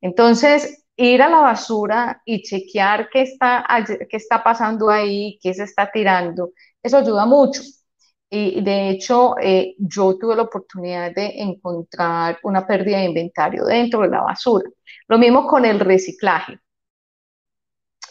Entonces, 0.00 0.84
ir 0.96 1.22
a 1.22 1.28
la 1.28 1.38
basura 1.38 2.22
y 2.24 2.42
chequear 2.42 3.08
qué 3.10 3.22
está, 3.22 3.66
qué 4.08 4.16
está 4.16 4.42
pasando 4.42 4.90
ahí, 4.90 5.38
qué 5.42 5.52
se 5.54 5.64
está 5.64 5.90
tirando, 5.90 6.52
eso 6.82 6.98
ayuda 6.98 7.26
mucho. 7.26 7.62
Y 8.36 8.62
de 8.62 8.90
hecho, 8.90 9.36
eh, 9.40 9.76
yo 9.78 10.18
tuve 10.18 10.34
la 10.34 10.42
oportunidad 10.42 11.14
de 11.14 11.40
encontrar 11.40 12.38
una 12.42 12.66
pérdida 12.66 12.98
de 12.98 13.04
inventario 13.04 13.64
dentro 13.64 14.00
de 14.00 14.08
la 14.08 14.22
basura. 14.22 14.68
Lo 15.06 15.18
mismo 15.18 15.46
con 15.46 15.64
el 15.64 15.78
reciclaje. 15.78 16.58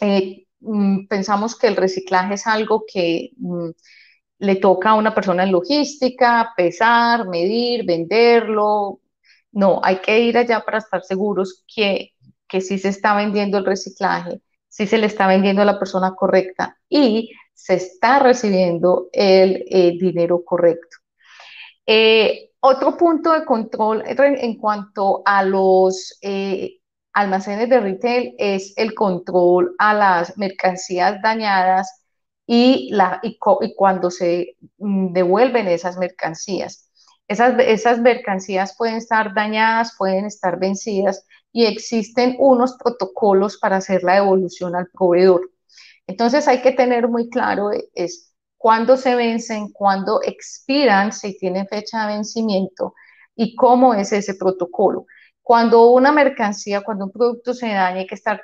Eh, 0.00 0.46
mm, 0.60 1.06
pensamos 1.08 1.58
que 1.58 1.66
el 1.68 1.76
reciclaje 1.76 2.34
es 2.34 2.46
algo 2.46 2.84
que 2.90 3.30
mm, 3.36 3.70
le 4.38 4.56
toca 4.56 4.90
a 4.90 4.94
una 4.94 5.14
persona 5.14 5.44
en 5.44 5.52
logística, 5.52 6.52
pesar, 6.56 7.28
medir, 7.28 7.84
venderlo. 7.86 9.00
No, 9.52 9.80
hay 9.84 9.98
que 9.98 10.20
ir 10.20 10.38
allá 10.38 10.60
para 10.64 10.78
estar 10.78 11.02
seguros 11.02 11.64
que, 11.74 12.12
que 12.48 12.60
sí 12.62 12.78
se 12.78 12.88
está 12.88 13.14
vendiendo 13.14 13.58
el 13.58 13.66
reciclaje, 13.66 14.40
sí 14.68 14.86
se 14.86 14.98
le 14.98 15.06
está 15.06 15.26
vendiendo 15.26 15.62
a 15.62 15.66
la 15.66 15.78
persona 15.78 16.14
correcta 16.14 16.78
y 16.88 17.30
se 17.54 17.74
está 17.74 18.18
recibiendo 18.18 19.08
el 19.12 19.64
eh, 19.68 19.96
dinero 19.98 20.44
correcto. 20.44 20.98
Eh, 21.86 22.50
otro 22.60 22.96
punto 22.96 23.32
de 23.32 23.44
control 23.44 24.02
en 24.06 24.56
cuanto 24.58 25.22
a 25.24 25.44
los 25.44 26.18
eh, 26.22 26.78
almacenes 27.12 27.68
de 27.68 27.80
retail 27.80 28.34
es 28.38 28.72
el 28.76 28.94
control 28.94 29.74
a 29.78 29.94
las 29.94 30.36
mercancías 30.38 31.20
dañadas 31.22 32.02
y, 32.46 32.90
la, 32.92 33.20
y, 33.22 33.38
cuando 33.76 34.10
se 34.10 34.56
mm, 34.78 35.12
devuelven 35.12 35.68
esas 35.68 35.96
mercancías. 35.96 36.90
Esas, 37.28 37.58
esas 37.58 38.00
mercancías 38.00 38.74
pueden 38.76 38.96
estar 38.96 39.34
dañadas, 39.34 39.94
pueden 39.96 40.26
estar 40.26 40.58
vencidas 40.58 41.26
y 41.52 41.66
existen 41.66 42.36
unos 42.38 42.76
protocolos 42.76 43.58
para 43.58 43.76
hacer 43.76 44.02
la 44.02 44.14
devolución 44.14 44.74
al 44.74 44.88
proveedor. 44.88 45.50
Entonces 46.06 46.48
hay 46.48 46.62
que 46.62 46.72
tener 46.72 47.08
muy 47.08 47.28
claro 47.30 47.72
e, 47.72 47.88
es 47.94 48.34
cuándo 48.56 48.96
se 48.96 49.14
vencen, 49.14 49.72
cuándo 49.72 50.20
expiran, 50.22 51.12
si 51.12 51.36
tienen 51.38 51.66
fecha 51.68 52.06
de 52.06 52.14
vencimiento 52.14 52.94
y 53.36 53.54
cómo 53.56 53.94
es 53.94 54.12
ese 54.12 54.34
protocolo. 54.34 55.06
Cuando 55.42 55.90
una 55.90 56.10
mercancía, 56.12 56.80
cuando 56.82 57.04
un 57.04 57.12
producto 57.12 57.52
se 57.52 57.68
daña, 57.68 57.98
hay 57.98 58.06
que 58.06 58.14
estar, 58.14 58.40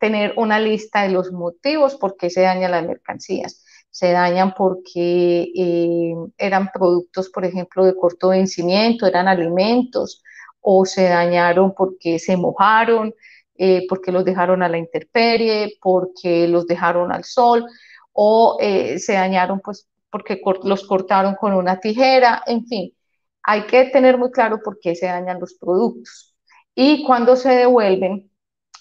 tener 0.00 0.34
una 0.36 0.58
lista 0.58 1.02
de 1.02 1.10
los 1.10 1.30
motivos 1.30 1.94
por 1.96 2.16
qué 2.16 2.28
se 2.30 2.40
dañan 2.42 2.72
las 2.72 2.84
mercancías. 2.84 3.64
Se 3.90 4.10
dañan 4.12 4.54
porque 4.54 5.52
eh, 5.54 6.14
eran 6.38 6.70
productos, 6.72 7.28
por 7.30 7.44
ejemplo, 7.44 7.84
de 7.84 7.94
corto 7.94 8.30
vencimiento, 8.30 9.06
eran 9.06 9.28
alimentos, 9.28 10.22
o 10.60 10.84
se 10.84 11.04
dañaron 11.04 11.74
porque 11.74 12.18
se 12.18 12.36
mojaron, 12.36 13.14
eh, 13.62 13.84
porque 13.90 14.10
los 14.10 14.24
dejaron 14.24 14.62
a 14.62 14.70
la 14.70 14.78
intemperie, 14.78 15.76
porque 15.82 16.48
los 16.48 16.66
dejaron 16.66 17.12
al 17.12 17.24
sol, 17.24 17.66
o 18.12 18.56
eh, 18.58 18.98
se 18.98 19.12
dañaron 19.12 19.60
pues 19.60 19.86
porque 20.10 20.40
los 20.64 20.86
cortaron 20.86 21.34
con 21.34 21.52
una 21.52 21.78
tijera, 21.78 22.42
en 22.46 22.66
fin, 22.66 22.94
hay 23.42 23.66
que 23.66 23.84
tener 23.90 24.16
muy 24.16 24.30
claro 24.30 24.60
por 24.64 24.80
qué 24.80 24.94
se 24.94 25.06
dañan 25.06 25.38
los 25.38 25.54
productos. 25.54 26.34
Y 26.74 27.04
cuando 27.04 27.36
se 27.36 27.50
devuelven, 27.50 28.30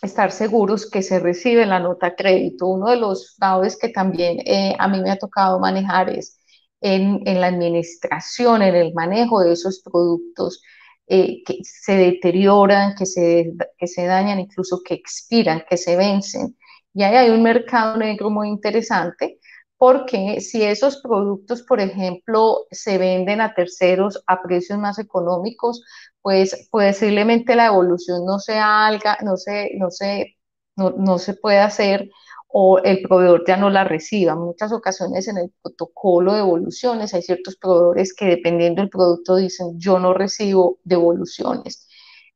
estar 0.02 0.32
seguros 0.32 0.90
que 0.90 1.02
se 1.04 1.20
recibe 1.20 1.66
la 1.66 1.80
nota 1.82 2.16
crédito. 2.16 2.68
Uno 2.68 2.90
de 2.90 2.96
los 2.96 3.36
fraudes 3.36 3.78
que 3.78 3.90
también 3.90 4.40
eh, 4.46 4.76
a 4.80 4.88
mí 4.88 5.02
me 5.02 5.12
ha 5.12 5.18
tocado 5.18 5.60
manejar 5.60 6.10
es 6.10 6.40
en, 6.80 7.22
la 7.26 7.48
administración, 7.48 8.62
en 8.62 8.76
el 8.76 8.94
manejo 8.94 9.42
de 9.42 9.52
esos 9.52 9.82
productos 9.82 10.62
eh, 11.10 11.44
que 11.46 11.60
se 11.64 11.94
deterioran, 11.98 12.96
que 12.96 13.06
se, 13.06 13.54
que 13.78 13.88
se 13.88 14.06
dañan, 14.06 14.40
incluso 14.40 14.82
que 14.86 14.94
expiran, 14.96 15.64
que 15.70 15.78
se 15.78 15.96
vencen. 15.98 16.58
Y 16.94 17.04
ahí 17.04 17.16
hay 17.16 17.30
un 17.32 17.44
mercado 17.44 17.98
negro 17.98 18.30
muy 18.30 18.50
interesante 18.50 19.40
porque 19.78 20.42
si 20.42 20.62
esos 20.64 21.02
productos, 21.02 21.64
por 21.64 21.80
ejemplo, 21.80 22.68
se 22.72 22.98
venden 22.98 23.40
a 23.42 23.54
terceros 23.54 24.22
a 24.28 24.42
precios 24.42 24.78
más 24.78 25.00
económicos, 25.00 25.82
pues 26.22 26.68
posiblemente 26.70 27.56
la 27.56 27.68
evolución 27.68 28.26
no 28.26 28.40
se 28.40 28.60
haga, 28.60 29.18
no 29.24 29.38
se, 29.38 29.72
no 29.78 29.90
se, 29.90 30.36
no, 30.76 31.18
se 31.18 31.34
puede 31.34 31.60
hacer 31.60 32.10
o 32.52 32.80
el 32.80 33.02
proveedor 33.02 33.44
ya 33.48 33.58
no 33.58 33.70
la 33.70 33.84
reciba. 33.84 34.34
En 34.34 34.40
muchas 34.40 34.72
ocasiones 34.72 35.28
en 35.28 35.38
el 35.38 35.52
protocolo 35.62 36.34
de 36.34 36.40
evoluciones 36.40 37.14
hay 37.14 37.22
ciertos 37.22 37.56
proveedores 37.56 38.14
que 38.14 38.26
dependiendo 38.26 38.82
del 38.82 38.90
producto 38.90 39.36
dicen 39.36 39.80
yo 39.80 40.00
no 40.00 40.14
recibo 40.14 40.80
devoluciones. 40.84 41.88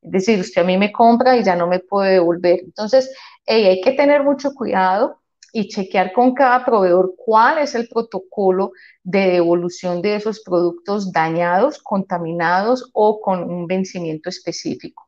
Es 0.01 0.11
decir, 0.11 0.39
usted 0.39 0.61
a 0.61 0.65
mí 0.65 0.77
me 0.77 0.91
compra 0.91 1.37
y 1.37 1.43
ya 1.43 1.55
no 1.55 1.67
me 1.67 1.79
puede 1.79 2.13
devolver. 2.13 2.59
Entonces, 2.63 3.09
hay 3.47 3.81
que 3.81 3.93
tener 3.93 4.23
mucho 4.23 4.53
cuidado 4.53 5.21
y 5.51 5.69
chequear 5.69 6.13
con 6.13 6.33
cada 6.33 6.65
proveedor 6.65 7.13
cuál 7.15 7.59
es 7.59 7.73
el 7.75 7.87
protocolo 7.87 8.71
de 9.03 9.31
devolución 9.31 10.01
de 10.01 10.15
esos 10.15 10.41
productos 10.41 11.11
dañados, 11.11 11.81
contaminados 11.81 12.89
o 12.93 13.21
con 13.21 13.43
un 13.43 13.67
vencimiento 13.67 14.29
específico. 14.29 15.07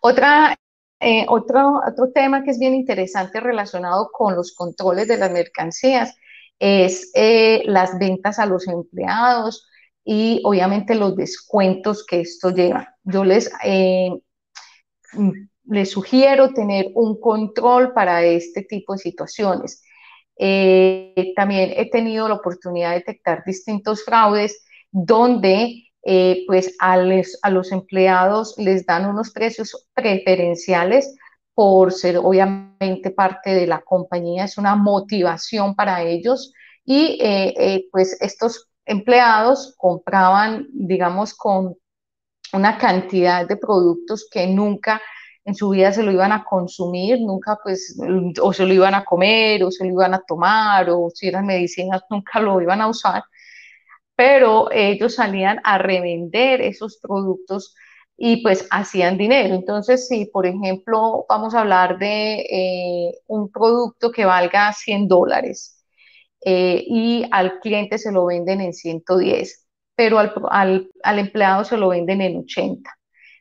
Otra 0.00 0.56
eh, 1.00 1.26
otro, 1.28 1.80
otro 1.86 2.10
tema 2.12 2.42
que 2.42 2.50
es 2.50 2.58
bien 2.58 2.74
interesante 2.74 3.40
relacionado 3.40 4.10
con 4.12 4.34
los 4.34 4.52
controles 4.54 5.06
de 5.08 5.16
las 5.18 5.30
mercancías 5.30 6.16
es 6.58 7.10
eh, 7.14 7.62
las 7.66 7.98
ventas 7.98 8.38
a 8.38 8.46
los 8.46 8.66
empleados 8.66 9.68
y 10.04 10.40
obviamente 10.44 10.94
los 10.96 11.14
descuentos 11.14 12.04
que 12.04 12.20
esto 12.20 12.50
lleva. 12.50 12.96
Yo 13.04 13.24
les, 13.24 13.50
eh, 13.64 14.10
les 15.64 15.90
sugiero 15.90 16.52
tener 16.52 16.90
un 16.94 17.20
control 17.20 17.92
para 17.92 18.24
este 18.24 18.62
tipo 18.62 18.94
de 18.94 18.98
situaciones. 18.98 19.82
también 21.36 21.72
he 21.76 21.90
tenido 21.90 22.28
la 22.28 22.34
oportunidad 22.34 22.90
de 22.90 22.96
detectar 22.98 23.44
distintos 23.44 24.04
fraudes 24.04 24.64
donde 24.90 25.87
eh, 26.04 26.44
pues 26.46 26.74
a, 26.78 26.96
los 26.96 27.72
empleados 27.72 28.54
les 28.56 28.86
dan 28.86 29.06
unos 29.06 29.30
precios 29.30 29.88
preferenciales 29.94 31.14
por 31.54 31.92
ser 31.92 32.18
obviamente 32.18 33.10
parte 33.10 33.50
de 33.50 33.66
la 33.66 33.80
compañía, 33.80 34.44
es 34.44 34.58
una 34.58 34.76
motivación 34.76 35.74
para 35.74 36.02
ellos. 36.02 36.52
Y 36.84 37.18
eh, 37.20 37.54
eh, 37.58 37.88
pues 37.90 38.16
estos 38.20 38.68
empleados 38.86 39.74
compraban, 39.76 40.68
digamos, 40.72 41.34
con 41.34 41.76
una 42.52 42.78
cantidad 42.78 43.46
de 43.46 43.56
productos 43.56 44.26
que 44.30 44.46
nunca 44.46 45.02
en 45.44 45.54
su 45.54 45.70
vida 45.70 45.92
se 45.92 46.02
lo 46.02 46.12
iban 46.12 46.32
a 46.32 46.44
consumir, 46.44 47.20
nunca 47.20 47.58
pues 47.62 47.98
o 48.40 48.52
se 48.52 48.66
lo 48.66 48.72
iban 48.72 48.94
a 48.94 49.04
comer 49.04 49.64
o 49.64 49.70
se 49.70 49.84
lo 49.84 49.92
iban 49.92 50.14
a 50.14 50.20
tomar 50.20 50.88
o 50.90 51.10
si 51.12 51.28
eran 51.28 51.46
medicinas 51.46 52.02
nunca 52.10 52.40
lo 52.40 52.60
iban 52.60 52.80
a 52.80 52.88
usar 52.88 53.22
pero 54.18 54.68
ellos 54.72 55.14
salían 55.14 55.60
a 55.64 55.78
revender 55.78 56.60
esos 56.60 56.98
productos 56.98 57.76
y 58.16 58.42
pues 58.42 58.66
hacían 58.72 59.16
dinero. 59.16 59.54
Entonces, 59.54 60.08
si 60.08 60.26
por 60.26 60.44
ejemplo 60.46 61.24
vamos 61.28 61.54
a 61.54 61.60
hablar 61.60 61.98
de 62.00 62.40
eh, 62.50 63.12
un 63.28 63.48
producto 63.52 64.10
que 64.10 64.24
valga 64.24 64.72
100 64.72 65.06
dólares 65.06 65.84
eh, 66.44 66.84
y 66.86 67.26
al 67.30 67.60
cliente 67.60 67.96
se 67.98 68.10
lo 68.12 68.26
venden 68.26 68.60
en 68.60 68.72
110, 68.74 69.66
pero 69.94 70.18
al, 70.18 70.90
al 71.04 71.18
empleado 71.20 71.64
se 71.64 71.76
lo 71.76 71.88
venden 71.90 72.20
en 72.20 72.38
80 72.38 72.90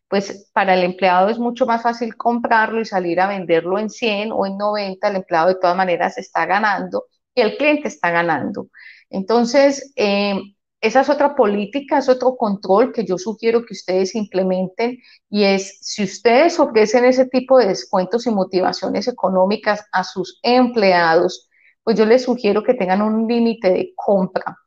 pues 0.09 0.49
para 0.53 0.73
el 0.75 0.83
empleado 0.83 1.29
es 1.29 1.39
mucho 1.39 1.65
más 1.65 1.83
fácil 1.83 2.15
comprarlo 2.15 2.79
y 2.81 2.85
salir 2.85 3.19
a 3.19 3.27
venderlo 3.27 3.79
en 3.79 3.89
100 3.89 4.31
o 4.31 4.45
en 4.45 4.57
90, 4.57 5.09
el 5.09 5.17
empleado 5.17 5.49
de 5.49 5.55
todas 5.55 5.75
maneras 5.75 6.17
está 6.17 6.45
ganando 6.45 7.05
y 7.35 7.41
el 7.41 7.57
cliente 7.57 7.87
está 7.89 8.11
ganando. 8.11 8.69
Entonces, 9.09 9.91
eh, 9.97 10.39
esa 10.79 11.01
es 11.01 11.09
otra 11.09 11.35
política, 11.35 11.97
es 11.97 12.09
otro 12.09 12.35
control 12.37 12.91
que 12.93 13.05
yo 13.05 13.17
sugiero 13.17 13.65
que 13.65 13.73
ustedes 13.73 14.13
implementen 14.15 14.99
y 15.29 15.43
es 15.43 15.79
si 15.81 16.03
ustedes 16.03 16.59
ofrecen 16.59 17.05
ese 17.05 17.25
tipo 17.25 17.57
de 17.57 17.67
descuentos 17.67 18.27
y 18.27 18.31
motivaciones 18.31 19.07
económicas 19.07 19.83
a 19.91 20.03
sus 20.03 20.39
empleados, 20.43 21.49
pues 21.83 21.97
yo 21.97 22.05
les 22.05 22.23
sugiero 22.23 22.63
que 22.63 22.75
tengan 22.75 23.01
un 23.01 23.27
límite 23.27 23.71
de 23.71 23.93
compra, 23.95 24.57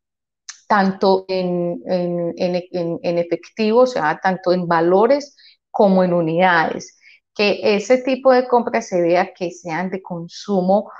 tanto 0.66 1.26
en, 1.28 1.82
en, 1.86 3.18
efectivo, 3.18 3.80
o 3.80 3.86
sea, 3.86 4.18
tanto 4.22 4.52
en 4.52 4.66
valores 4.66 5.36
como 5.70 6.02
en 6.02 6.12
unidades, 6.12 6.98
que 7.34 7.60
ese 7.62 7.98
tipo 7.98 8.32
de 8.32 8.48
compras 8.48 8.88
se 8.88 9.00
vea 9.00 9.32
que 9.34 9.50
sean 9.50 9.90
de 9.90 10.02
consumo 10.02 10.90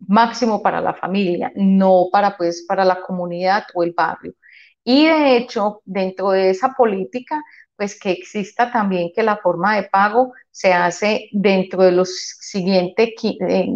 máximo 0.00 0.62
para 0.62 0.80
la 0.80 0.94
familia, 0.94 1.52
no 1.56 2.08
para 2.12 2.36
pues 2.36 2.64
para 2.68 2.84
la 2.84 3.00
comunidad 3.02 3.64
o 3.74 3.82
el 3.82 3.92
barrio. 3.96 4.34
Y 4.90 5.06
de 5.06 5.36
hecho, 5.36 5.82
dentro 5.84 6.30
de 6.30 6.48
esa 6.48 6.70
política, 6.72 7.44
pues 7.76 8.00
que 8.00 8.10
exista 8.10 8.72
también 8.72 9.10
que 9.14 9.22
la 9.22 9.36
forma 9.36 9.76
de 9.76 9.82
pago 9.82 10.32
se 10.50 10.72
hace 10.72 11.28
dentro 11.30 11.82
de 11.82 11.92
los 11.92 12.08
siguientes 12.40 13.10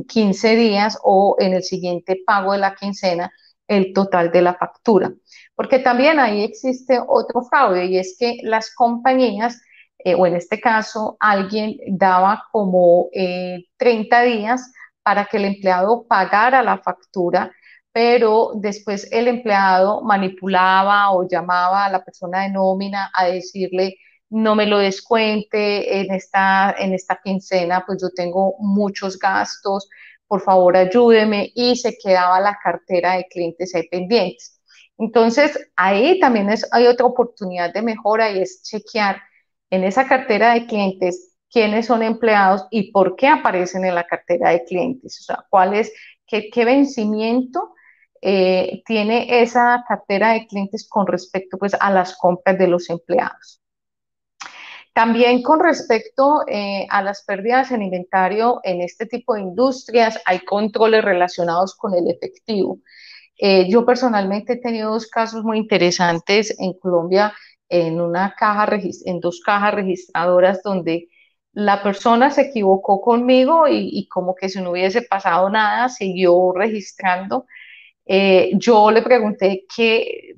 15 0.09 0.57
días 0.57 0.99
o 1.03 1.37
en 1.39 1.53
el 1.53 1.63
siguiente 1.65 2.23
pago 2.27 2.53
de 2.53 2.61
la 2.61 2.75
quincena 2.75 3.31
el 3.69 3.93
total 3.93 4.33
de 4.33 4.41
la 4.41 4.55
factura. 4.55 5.13
Porque 5.55 5.81
también 5.81 6.19
ahí 6.19 6.45
existe 6.45 6.99
otro 7.07 7.43
fraude 7.43 7.85
y 7.85 7.99
es 7.99 8.17
que 8.19 8.39
las 8.43 8.75
compañías, 8.75 9.61
eh, 9.99 10.15
o 10.15 10.27
en 10.27 10.37
este 10.37 10.63
caso 10.63 11.19
alguien 11.21 11.77
daba 11.89 12.45
como 12.51 13.11
30 13.77 14.25
eh, 14.25 14.27
días 14.31 14.73
para 15.03 15.27
que 15.27 15.37
el 15.37 15.45
empleado 15.45 16.07
pagara 16.09 16.63
la 16.63 16.79
factura 16.79 17.53
pero 17.93 18.53
después 18.55 19.09
el 19.13 19.29
empleado 19.29 20.03
manipulaba 20.03 21.11
o 21.13 21.29
llamaba 21.29 21.85
a 21.85 21.91
la 21.91 22.05
persona 22.05 22.43
de 22.43 22.51
nómina 22.51 23.11
a 23.15 23.27
decirle, 23.27 23.97
no 24.31 24.55
me 24.55 24.67
lo 24.67 24.79
descuente 24.79 26.01
en 26.01 26.13
esta, 26.13 26.75
en 26.79 26.95
esta 26.95 27.21
quincena, 27.23 27.85
pues 27.87 27.99
yo 28.01 28.09
tengo 28.11 28.57
muchos 28.59 29.19
gastos, 29.19 29.89
por 30.27 30.41
favor 30.41 30.77
ayúdeme, 30.77 31.53
y 31.55 31.77
se 31.77 31.99
quedaba 32.03 32.41
la 32.41 32.59
cartera 32.63 33.17
de 33.17 33.27
clientes 33.29 33.75
ahí 33.75 33.87
pendientes. 33.89 34.59
Entonces, 34.99 35.59
ahí 35.77 36.19
también 36.21 36.49
es, 36.51 36.67
hay 36.73 36.87
otra 36.87 37.07
oportunidad 37.07 37.73
de 37.73 37.83
mejora 37.83 38.31
y 38.31 38.41
es 38.41 38.63
chequear 38.63 39.21
en 39.71 39.85
esa 39.85 40.07
cartera 40.07 40.55
de 40.55 40.67
clientes 40.67 41.35
quiénes 41.51 41.87
son 41.87 42.03
empleados 42.03 42.67
y 42.71 42.91
por 42.93 43.17
qué 43.17 43.29
aparecen 43.29 43.85
en 43.85 43.95
la 43.95 44.05
cartera 44.07 44.51
de 44.51 44.65
clientes, 44.65 45.19
o 45.21 45.25
sea, 45.25 45.45
cuál 45.51 45.75
es, 45.75 45.93
qué, 46.27 46.49
qué 46.51 46.65
vencimiento 46.65 47.75
eh, 48.25 48.83
tiene 48.87 49.43
esa 49.43 49.85
cartera 49.87 50.33
de 50.33 50.47
clientes 50.47 50.89
con 50.89 51.09
respecto 51.09 51.59
pues, 51.59 51.75
a 51.79 51.91
las 51.91 52.17
compras 52.17 52.57
de 52.57 52.69
los 52.69 52.89
empleados. 52.89 53.61
También 54.95 55.43
con 55.43 55.59
respecto 55.59 56.45
eh, 56.47 56.87
a 56.89 57.03
las 57.03 57.25
pérdidas 57.25 57.73
en 57.73 57.83
inventario 57.83 58.61
en 58.63 58.81
este 58.83 59.07
tipo 59.07 59.35
de 59.35 59.41
industrias, 59.41 60.21
hay 60.25 60.41
controles 60.41 61.05
relacionados 61.05 61.75
con 61.75 61.95
el 61.95 62.09
efectivo. 62.09 62.79
Eh, 63.39 63.69
yo 63.69 63.85
personalmente 63.85 64.53
he 64.55 64.61
tenido 64.61 64.93
dos 64.93 65.09
casos 65.09 65.43
muy 65.43 65.59
interesantes 65.59 66.55
en 66.61 66.75
Colombia, 66.75 67.33
en, 67.69 68.01
una 68.01 68.35
caja, 68.39 68.69
en 69.05 69.21
dos 69.21 69.41
cajas 69.41 69.75
registradoras 69.75 70.63
donde 70.63 71.09
la 71.53 71.83
persona 71.83 72.31
se 72.31 72.43
equivocó 72.43 73.01
conmigo 73.01 73.67
y, 73.67 73.89
y 73.93 74.09
como 74.09 74.35
que 74.37 74.49
si 74.49 74.61
no 74.61 74.71
hubiese 74.71 75.03
pasado 75.03 75.51
nada, 75.51 75.89
siguió 75.89 76.53
registrando 76.53 77.47
eh, 78.07 78.51
yo 78.55 78.91
le 78.91 79.03
pregunté 79.03 79.65
qué, 79.75 80.35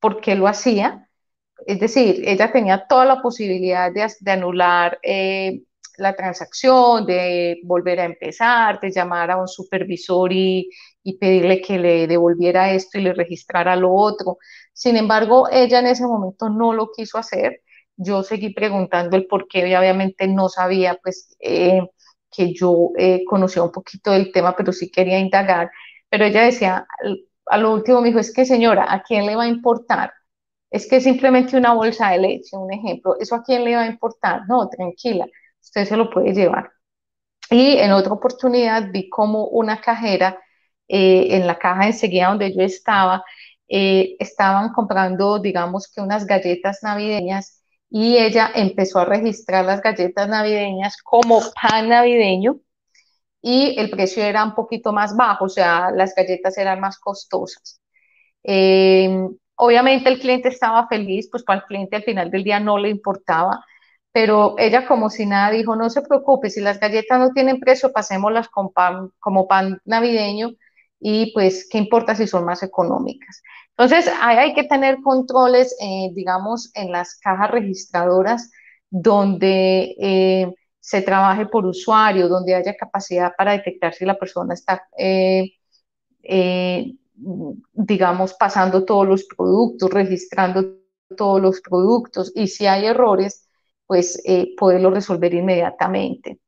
por 0.00 0.20
qué 0.20 0.34
lo 0.34 0.46
hacía. 0.46 1.08
Es 1.66 1.80
decir, 1.80 2.22
ella 2.26 2.52
tenía 2.52 2.86
toda 2.88 3.04
la 3.04 3.22
posibilidad 3.22 3.92
de, 3.92 4.30
anular 4.30 4.98
eh, 5.02 5.62
la 5.98 6.16
transacción, 6.16 7.06
de 7.06 7.60
volver 7.64 8.00
a 8.00 8.04
empezar, 8.04 8.80
de 8.80 8.90
llamar 8.90 9.30
a 9.30 9.36
un 9.36 9.48
supervisor 9.48 10.32
y, 10.32 10.70
pedirle 11.20 11.60
que 11.60 11.78
le 11.78 12.06
devolviera 12.06 12.72
esto 12.72 12.98
y 12.98 13.02
le 13.02 13.12
registrara 13.14 13.74
lo 13.76 13.92
otro. 13.92 14.38
Sin 14.72 14.96
embargo, 14.96 15.48
ella 15.50 15.80
en 15.80 15.86
ese 15.88 16.06
momento 16.06 16.48
no 16.48 16.72
lo 16.72 16.90
quiso 16.92 17.18
hacer. 17.18 17.62
Yo 17.96 18.22
seguí 18.22 18.54
preguntando 18.54 19.16
el 19.16 19.26
por 19.26 19.48
qué 19.48 19.66
y 19.68 19.74
obviamente 19.74 20.28
no 20.28 20.48
sabía 20.48 20.98
pues 21.02 21.36
eh, 21.40 21.80
que 22.30 22.54
yo 22.54 22.90
conocía 23.26 23.62
un 23.62 23.72
poquito 23.72 24.12
del 24.12 24.32
tema, 24.32 24.54
pero 24.56 24.72
sí 24.72 24.90
quería 24.90 25.18
indagar 25.18 25.70
pero 26.10 26.24
ella 26.26 26.42
decía, 26.44 26.86
a 27.46 27.58
lo 27.58 27.72
último 27.74 28.00
me 28.00 28.08
dijo, 28.08 28.20
es 28.20 28.32
que 28.34 28.44
señora, 28.46 28.92
¿a 28.92 29.02
quién 29.02 29.26
le 29.26 29.36
va 29.36 29.44
a 29.44 29.48
importar? 29.48 30.12
Es 30.70 30.88
que 30.88 31.00
simplemente 31.00 31.56
una 31.56 31.74
bolsa 31.74 32.10
de 32.10 32.18
leche, 32.18 32.56
un 32.56 32.72
ejemplo, 32.72 33.16
¿eso 33.20 33.34
a 33.36 33.42
quién 33.42 33.64
le 33.64 33.76
va 33.76 33.82
a 33.82 33.86
importar? 33.86 34.42
No, 34.48 34.68
tranquila, 34.68 35.26
usted 35.60 35.84
se 35.86 35.96
lo 35.96 36.10
puede 36.10 36.32
llevar. 36.34 36.70
Y 37.50 37.76
en 37.78 37.92
otra 37.92 38.12
oportunidad 38.12 38.90
vi 38.92 39.08
como 39.10 39.46
una 39.48 39.80
cajera 39.80 40.38
eh, 40.88 41.36
en 41.36 41.46
la 41.46 41.58
caja 41.58 41.86
enseguida 41.86 42.28
donde 42.28 42.54
yo 42.54 42.62
estaba, 42.62 43.24
eh, 43.68 44.16
estaban 44.18 44.72
comprando, 44.72 45.38
digamos 45.40 45.90
que 45.92 46.00
unas 46.00 46.26
galletas 46.26 46.80
navideñas 46.82 47.62
y 47.90 48.18
ella 48.18 48.50
empezó 48.54 49.00
a 49.00 49.04
registrar 49.04 49.64
las 49.64 49.82
galletas 49.82 50.28
navideñas 50.28 50.96
como 51.02 51.40
pan 51.60 51.88
navideño 51.88 52.60
y 53.42 53.78
el 53.78 53.90
precio 53.90 54.22
era 54.24 54.44
un 54.44 54.54
poquito 54.54 54.92
más 54.92 55.16
bajo, 55.16 55.46
o 55.46 55.48
sea, 55.48 55.90
las 55.90 56.14
galletas 56.14 56.58
eran 56.58 56.80
más 56.80 56.98
costosas. 56.98 57.80
Em, 58.42 59.28
obviamente 59.56 60.08
el 60.08 60.20
cliente 60.20 60.48
estaba 60.48 60.86
feliz, 60.88 61.28
pues 61.30 61.42
para 61.44 61.60
el 61.60 61.66
cliente 61.66 61.96
al 61.96 62.02
final 62.04 62.30
del 62.30 62.44
día 62.44 62.60
no 62.60 62.78
le 62.78 62.90
importaba, 62.90 63.64
pero 64.12 64.56
ella 64.58 64.86
como 64.86 65.10
si 65.10 65.26
nada 65.26 65.50
dijo, 65.50 65.76
no 65.76 65.90
se 65.90 66.02
preocupe, 66.02 66.50
si 66.50 66.60
las 66.60 66.80
galletas 66.80 67.18
no 67.18 67.30
tienen 67.32 67.60
precio, 67.60 67.92
pasémoslas 67.92 68.48
con 68.48 68.72
pan, 68.72 69.10
como 69.20 69.46
pan 69.48 69.80
navideño 69.84 70.50
y 70.98 71.32
pues 71.32 71.68
qué 71.70 71.78
importa 71.78 72.14
si 72.14 72.26
son 72.26 72.44
más 72.44 72.62
económicas. 72.62 73.42
Entonces, 73.76 74.12
hay, 74.20 74.36
hay 74.38 74.54
que 74.54 74.64
tener 74.64 74.98
controles, 75.02 75.74
eh, 75.80 76.10
digamos, 76.14 76.70
en 76.74 76.92
las 76.92 77.18
cajas 77.18 77.50
registradoras 77.50 78.50
donde 78.90 79.94
eh, 79.98 80.52
se 80.80 81.02
trabaje 81.02 81.46
por 81.46 81.66
usuario, 81.66 82.28
donde 82.28 82.54
haya 82.54 82.76
capacidad 82.76 83.32
para 83.36 83.52
detectar 83.52 83.94
si 83.94 84.04
la 84.04 84.18
persona 84.18 84.54
está, 84.54 84.88
eh, 84.96 85.52
eh, 86.22 86.94
digamos, 87.72 88.34
pasando 88.34 88.84
todos 88.84 89.06
los 89.06 89.24
productos, 89.24 89.90
registrando 89.90 90.78
todos 91.16 91.40
los 91.40 91.60
productos 91.60 92.32
y 92.34 92.48
si 92.48 92.66
hay 92.66 92.86
errores, 92.86 93.48
pues 93.86 94.20
eh, 94.24 94.54
poderlo 94.56 94.90
resolver 94.90 95.34
inmediatamente. 95.34 96.40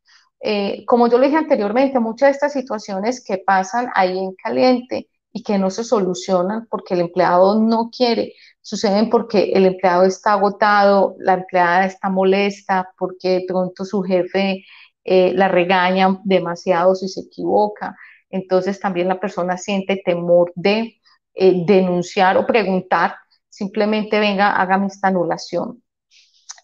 como 0.87 1.09
yo 1.09 1.19
le 1.19 1.27
dije 1.27 1.39
anteriormente, 1.39 2.01
muchas 2.01 2.29
de 2.29 2.33
estas 2.33 2.53
situaciones 2.53 3.23
que 3.25 3.39
pasan 3.39 3.89
ahí 3.95 4.19
en 4.19 4.35
caliente 4.35 5.09
y 5.33 5.43
que 5.43 5.59
no 5.59 5.71
se 5.71 5.85
solucionan 5.85 6.67
porque 6.71 6.95
el 6.95 7.01
empleado 7.01 7.59
no 7.59 7.91
quiere, 7.91 8.35
suceden 8.61 9.11
porque 9.11 9.53
el 9.55 9.67
empleado 9.67 10.05
está 10.05 10.35
agotado, 10.35 11.17
la 11.19 11.35
empleada 11.35 11.87
está 11.87 12.09
molesta, 12.11 12.93
porque 12.99 13.41
de 13.41 13.45
pronto 13.49 13.85
su 13.85 14.03
jefe 14.03 14.65
eh, 15.05 15.33
la 15.35 15.49
regaña 15.49 16.21
demasiado 16.25 16.95
si 16.95 17.09
se 17.09 17.23
equivoca. 17.23 17.97
Entonces 18.31 18.81
también 18.81 19.09
la 19.09 19.21
persona 19.21 19.59
siente 19.59 20.03
temor 20.05 20.53
de 20.55 21.01
eh, 21.35 21.65
denunciar 21.67 22.37
o 22.37 22.47
preguntar, 22.47 23.17
simplemente 23.49 24.21
venga, 24.21 24.53
hágame 24.57 24.87
esta 24.87 25.09
anulación. 25.09 25.83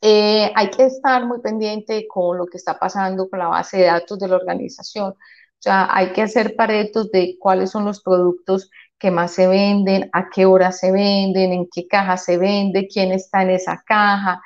Eh, 0.00 0.52
hay 0.54 0.70
que 0.70 0.85
estar 0.87 1.26
muy 1.26 1.40
pendiente 1.40 2.07
con 2.07 2.38
lo 2.38 2.46
que 2.46 2.57
está 2.59 2.78
pasando 2.78 3.28
con 3.28 3.40
la 3.40 3.48
base 3.48 3.78
de 3.78 3.85
datos 3.87 4.18
de 4.18 4.28
la 4.28 4.37
organización. 4.37 5.14
O 5.59 5.62
sea, 5.62 5.88
hay 5.90 6.12
que 6.12 6.23
hacer 6.23 6.55
paretos 6.55 7.11
de 7.11 7.37
cuáles 7.40 7.71
son 7.71 7.85
los 7.85 8.01
productos 8.01 8.71
que 8.99 9.11
más 9.11 9.33
se 9.33 9.49
venden, 9.49 10.09
a 10.12 10.29
qué 10.31 10.47
hora 10.47 10.73
se 10.73 10.92
venden, 10.92 11.53
en 11.53 11.68
qué 11.73 11.87
caja 11.88 12.16
se 12.16 12.37
vende, 12.38 12.88
quién 12.88 13.12
está 13.12 13.42
en 13.42 13.51
esa 13.51 13.83
caja. 13.87 14.40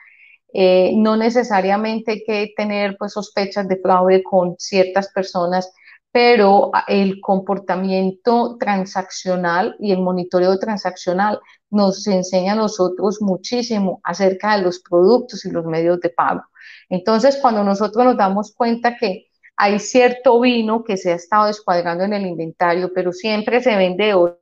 Eh, 0.54 0.92
no 0.96 1.16
necesariamente 1.16 2.12
hay 2.12 2.24
que 2.24 2.52
tener 2.56 2.96
pues, 2.98 3.12
sospechas 3.12 3.68
de 3.68 3.78
fraude 3.78 4.22
con 4.22 4.56
ciertas 4.58 5.08
personas, 5.12 5.72
pero 6.10 6.70
el 6.88 7.20
comportamiento 7.20 8.56
transaccional 8.58 9.76
y 9.80 9.92
el 9.92 10.00
monitoreo 10.00 10.58
transaccional 10.58 11.40
nos 11.70 12.06
enseña 12.06 12.52
a 12.52 12.56
nosotros 12.56 13.22
muchísimo 13.22 14.00
acerca 14.04 14.56
de 14.56 14.62
los 14.62 14.80
productos 14.80 15.44
y 15.46 15.50
los 15.50 15.64
medios 15.64 16.00
de 16.00 16.10
pago. 16.10 16.42
Entonces, 16.90 17.38
cuando 17.40 17.64
nosotros 17.64 18.04
nos 18.04 18.16
damos 18.18 18.52
cuenta 18.54 18.96
que 18.98 19.31
hay 19.62 19.78
cierto 19.78 20.40
vino 20.40 20.82
que 20.82 20.96
se 20.96 21.12
ha 21.12 21.14
estado 21.14 21.46
descuadrando 21.46 22.02
en 22.02 22.12
el 22.14 22.26
inventario, 22.26 22.92
pero 22.92 23.12
siempre 23.12 23.62
se 23.62 23.76
vende 23.76 24.06
de 24.06 24.14
8 24.14 24.34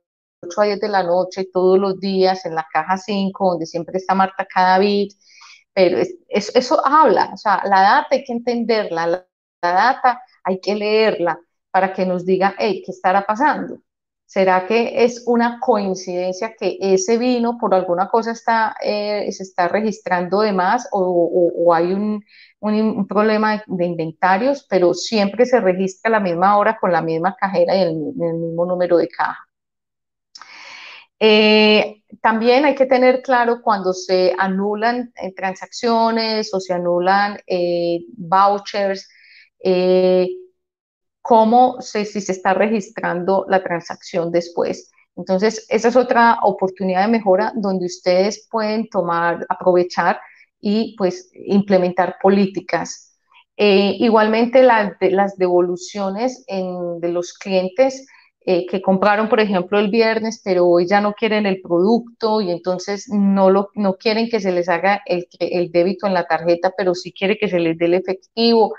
a 0.57 0.65
10 0.65 0.79
de 0.79 0.89
la 0.89 1.03
noche, 1.03 1.45
todos 1.53 1.77
los 1.77 1.99
días, 1.99 2.43
en 2.47 2.55
la 2.55 2.65
caja 2.73 2.97
5, 2.97 3.51
donde 3.51 3.67
siempre 3.67 3.99
está 3.99 4.15
Marta 4.15 4.47
Cadavid, 4.47 5.11
pero 5.73 5.99
eso 6.27 6.87
habla, 6.87 7.29
o 7.33 7.37
sea, 7.37 7.61
la 7.65 7.81
data 7.81 8.07
hay 8.09 8.23
que 8.23 8.33
entenderla, 8.33 9.05
la, 9.05 9.27
la 9.61 9.71
data 9.71 10.23
hay 10.43 10.59
que 10.59 10.73
leerla 10.73 11.39
para 11.69 11.93
que 11.93 12.03
nos 12.03 12.25
diga, 12.25 12.55
hey, 12.57 12.81
¿qué 12.83 12.91
estará 12.91 13.23
pasando? 13.23 13.77
¿Será 14.31 14.65
que 14.65 15.03
es 15.03 15.23
una 15.25 15.59
coincidencia 15.59 16.55
que 16.57 16.77
ese 16.79 17.17
vino 17.17 17.57
por 17.57 17.75
alguna 17.75 18.07
cosa 18.07 18.31
está, 18.31 18.77
eh, 18.81 19.29
se 19.29 19.43
está 19.43 19.67
registrando 19.67 20.39
de 20.39 20.53
más 20.53 20.87
o, 20.93 21.73
hay 21.73 21.91
un, 21.91 22.23
problema 23.09 23.61
de 23.67 23.85
inventarios, 23.85 24.65
pero 24.69 24.93
siempre 24.93 25.45
se 25.45 25.59
registra 25.59 26.07
a 26.07 26.11
la 26.13 26.19
misma 26.21 26.57
hora 26.57 26.77
con 26.79 26.93
la 26.93 27.01
misma 27.01 27.35
cajera 27.35 27.75
y 27.75 27.81
el, 27.81 27.97
mismo 27.97 28.65
número 28.65 28.95
de 28.95 29.09
caja? 29.09 29.37
Eh, 31.19 32.01
también 32.21 32.63
hay 32.63 32.75
que 32.75 32.85
tener 32.85 33.21
claro 33.21 33.61
cuando 33.61 33.91
se 33.91 34.33
anulan 34.37 35.11
eh, 35.21 35.33
transacciones 35.35 36.53
o 36.53 36.61
se 36.61 36.73
anulan 36.73 37.37
vouchers, 38.15 39.09
cómo 41.21 41.81
se, 41.81 42.05
si 42.05 42.21
se 42.21 42.31
está 42.31 42.53
registrando 42.53 43.45
la 43.47 43.63
transacción 43.63 44.31
después. 44.31 44.91
Entonces, 45.15 45.65
esa 45.69 45.89
es 45.89 45.95
otra 45.95 46.39
oportunidad 46.43 47.05
de 47.05 47.11
mejora 47.11 47.51
donde 47.55 47.85
ustedes 47.85 48.47
pueden 48.49 48.89
tomar, 48.89 49.45
aprovechar 49.49 50.19
y 50.59 50.95
pues 50.97 51.29
implementar 51.33 52.15
políticas. 52.21 53.17
Eh, 53.57 53.97
igualmente 53.99 54.63
las 54.63 55.37
devoluciones 55.37 56.45
de 56.47 57.09
los 57.09 57.33
clientes 57.33 58.07
eh, 58.43 58.65
que 58.65 58.81
compraron, 58.81 59.29
por 59.29 59.39
ejemplo, 59.39 59.77
el 59.77 59.91
viernes, 59.91 60.41
pero 60.43 60.65
hoy 60.65 60.87
ya 60.87 60.99
no 60.99 61.13
quieren 61.13 61.45
el 61.45 61.61
producto 61.61 62.41
y 62.41 62.49
entonces 62.49 63.07
no, 63.09 63.51
lo, 63.51 63.69
no 63.75 63.97
quieren 63.97 64.29
que 64.29 64.39
se 64.39 64.51
les 64.51 64.67
haga 64.67 65.01
el, 65.05 65.27
el 65.39 65.71
débito 65.71 66.07
en 66.07 66.15
la 66.15 66.25
tarjeta, 66.25 66.73
pero 66.75 66.95
sí 66.95 67.13
quiere 67.13 67.37
que 67.37 67.49
se 67.49 67.59
les 67.59 67.77
dé 67.77 67.85
el 67.85 67.93
efectivo. 67.93 68.73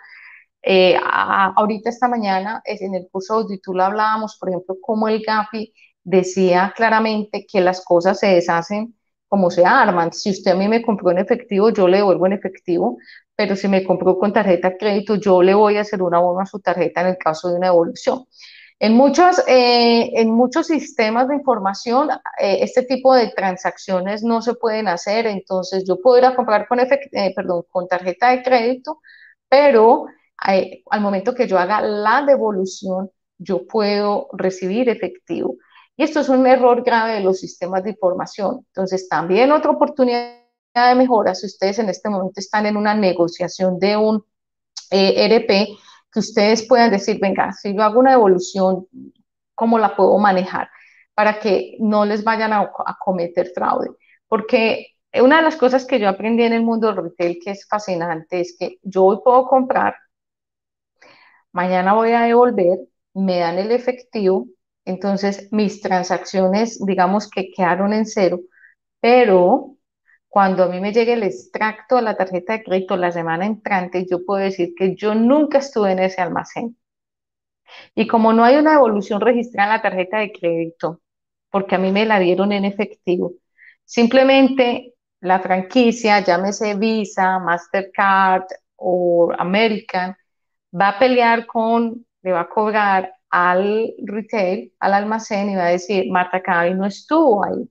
Eh, 0.62 0.96
ahorita 1.04 1.90
esta 1.90 2.08
mañana 2.08 2.62
en 2.64 2.94
el 2.94 3.08
curso 3.10 3.34
de 3.34 3.42
Auditul 3.42 3.80
hablábamos, 3.80 4.36
por 4.38 4.48
ejemplo, 4.48 4.76
cómo 4.80 5.08
el 5.08 5.22
GAFI 5.22 5.72
decía 6.04 6.72
claramente 6.76 7.46
que 7.50 7.60
las 7.60 7.84
cosas 7.84 8.18
se 8.18 8.28
deshacen 8.28 8.94
como 9.28 9.50
se 9.50 9.64
arman. 9.64 10.12
Si 10.12 10.30
usted 10.30 10.52
a 10.52 10.54
mí 10.54 10.68
me 10.68 10.82
compró 10.82 11.10
en 11.10 11.18
efectivo, 11.18 11.70
yo 11.70 11.88
le 11.88 11.98
devuelvo 11.98 12.26
en 12.26 12.34
efectivo, 12.34 12.98
pero 13.34 13.56
si 13.56 13.66
me 13.68 13.84
compró 13.84 14.18
con 14.18 14.32
tarjeta 14.32 14.70
de 14.70 14.76
crédito, 14.76 15.16
yo 15.16 15.42
le 15.42 15.54
voy 15.54 15.76
a 15.78 15.80
hacer 15.82 16.02
una 16.02 16.18
abono 16.18 16.40
a 16.40 16.46
su 16.46 16.60
tarjeta 16.60 17.00
en 17.00 17.08
el 17.08 17.18
caso 17.18 17.48
de 17.48 17.56
una 17.56 17.68
devolución. 17.68 18.24
En 18.78 18.94
muchos, 18.94 19.42
eh, 19.46 20.10
en 20.20 20.30
muchos 20.32 20.66
sistemas 20.66 21.28
de 21.28 21.36
información, 21.36 22.10
eh, 22.38 22.58
este 22.62 22.82
tipo 22.82 23.14
de 23.14 23.28
transacciones 23.28 24.22
no 24.24 24.42
se 24.42 24.54
pueden 24.54 24.88
hacer, 24.88 25.26
entonces 25.26 25.84
yo 25.86 26.00
puedo 26.00 26.18
ir 26.18 26.24
a 26.24 26.34
comprar 26.34 26.66
con, 26.68 26.78
perdón, 27.34 27.64
con 27.70 27.86
tarjeta 27.88 28.30
de 28.30 28.42
crédito, 28.42 29.00
pero 29.48 30.06
al 30.42 31.00
momento 31.00 31.34
que 31.34 31.46
yo 31.46 31.58
haga 31.58 31.80
la 31.80 32.24
devolución, 32.26 33.10
yo 33.38 33.66
puedo 33.66 34.28
recibir 34.32 34.88
efectivo. 34.88 35.56
Y 35.96 36.04
esto 36.04 36.20
es 36.20 36.28
un 36.28 36.46
error 36.46 36.82
grave 36.82 37.14
de 37.14 37.20
los 37.20 37.38
sistemas 37.38 37.84
de 37.84 37.90
información. 37.90 38.64
Entonces, 38.68 39.08
también 39.08 39.52
otra 39.52 39.70
oportunidad 39.70 40.34
de 40.74 40.94
mejora, 40.94 41.34
si 41.34 41.46
ustedes 41.46 41.78
en 41.78 41.88
este 41.88 42.08
momento 42.08 42.40
están 42.40 42.66
en 42.66 42.76
una 42.76 42.94
negociación 42.94 43.78
de 43.78 43.96
un 43.96 44.24
eh, 44.90 45.26
RP, 45.26 45.78
que 46.12 46.18
ustedes 46.18 46.66
puedan 46.66 46.90
decir, 46.90 47.18
venga, 47.20 47.52
si 47.52 47.74
yo 47.74 47.82
hago 47.82 48.00
una 48.00 48.12
devolución, 48.12 48.86
¿cómo 49.54 49.78
la 49.78 49.96
puedo 49.96 50.18
manejar? 50.18 50.68
Para 51.14 51.38
que 51.38 51.76
no 51.80 52.04
les 52.04 52.24
vayan 52.24 52.52
a, 52.52 52.60
a 52.60 52.98
cometer 53.02 53.50
fraude. 53.54 53.90
Porque 54.28 54.88
una 55.14 55.36
de 55.36 55.42
las 55.42 55.56
cosas 55.56 55.84
que 55.84 55.98
yo 55.98 56.08
aprendí 56.08 56.42
en 56.42 56.52
el 56.52 56.62
mundo 56.62 56.88
del 56.88 57.04
retail 57.04 57.38
que 57.42 57.50
es 57.52 57.66
fascinante 57.66 58.40
es 58.40 58.56
que 58.58 58.78
yo 58.82 59.04
hoy 59.04 59.18
puedo 59.22 59.46
comprar 59.46 59.94
mañana 61.52 61.94
voy 61.94 62.12
a 62.12 62.22
devolver, 62.22 62.78
me 63.14 63.38
dan 63.38 63.58
el 63.58 63.72
efectivo, 63.72 64.46
entonces 64.84 65.48
mis 65.52 65.80
transacciones, 65.80 66.84
digamos 66.84 67.30
que 67.30 67.50
quedaron 67.52 67.92
en 67.92 68.06
cero, 68.06 68.40
pero 69.00 69.76
cuando 70.28 70.64
a 70.64 70.68
mí 70.68 70.80
me 70.80 70.92
llegue 70.92 71.14
el 71.14 71.24
extracto 71.24 71.96
de 71.96 72.02
la 72.02 72.16
tarjeta 72.16 72.54
de 72.54 72.64
crédito 72.64 72.96
la 72.96 73.12
semana 73.12 73.46
entrante, 73.46 74.06
yo 74.10 74.24
puedo 74.24 74.42
decir 74.42 74.74
que 74.76 74.94
yo 74.96 75.14
nunca 75.14 75.58
estuve 75.58 75.92
en 75.92 76.00
ese 76.00 76.22
almacén. 76.22 76.76
Y 77.94 78.06
como 78.06 78.32
no 78.32 78.44
hay 78.44 78.56
una 78.56 78.72
devolución 78.72 79.20
registrada 79.20 79.68
en 79.70 79.76
la 79.76 79.82
tarjeta 79.82 80.18
de 80.18 80.32
crédito, 80.32 81.00
porque 81.50 81.74
a 81.76 81.78
mí 81.78 81.92
me 81.92 82.06
la 82.06 82.18
dieron 82.18 82.52
en 82.52 82.64
efectivo, 82.64 83.34
simplemente 83.84 84.94
la 85.20 85.40
franquicia, 85.40 86.20
llámese 86.20 86.74
Visa, 86.74 87.38
Mastercard 87.38 88.44
o 88.76 89.32
American, 89.38 90.16
va 90.72 90.88
a 90.90 90.98
pelear 90.98 91.46
con, 91.46 92.06
le 92.22 92.32
va 92.32 92.42
a 92.42 92.48
cobrar 92.48 93.14
al 93.30 93.94
retail, 94.04 94.74
al 94.80 94.94
almacén 94.94 95.50
y 95.50 95.56
va 95.56 95.66
a 95.66 95.70
decir, 95.70 96.10
Marta 96.10 96.42
Cavi 96.42 96.74
no 96.74 96.86
estuvo 96.86 97.44
ahí. 97.44 97.68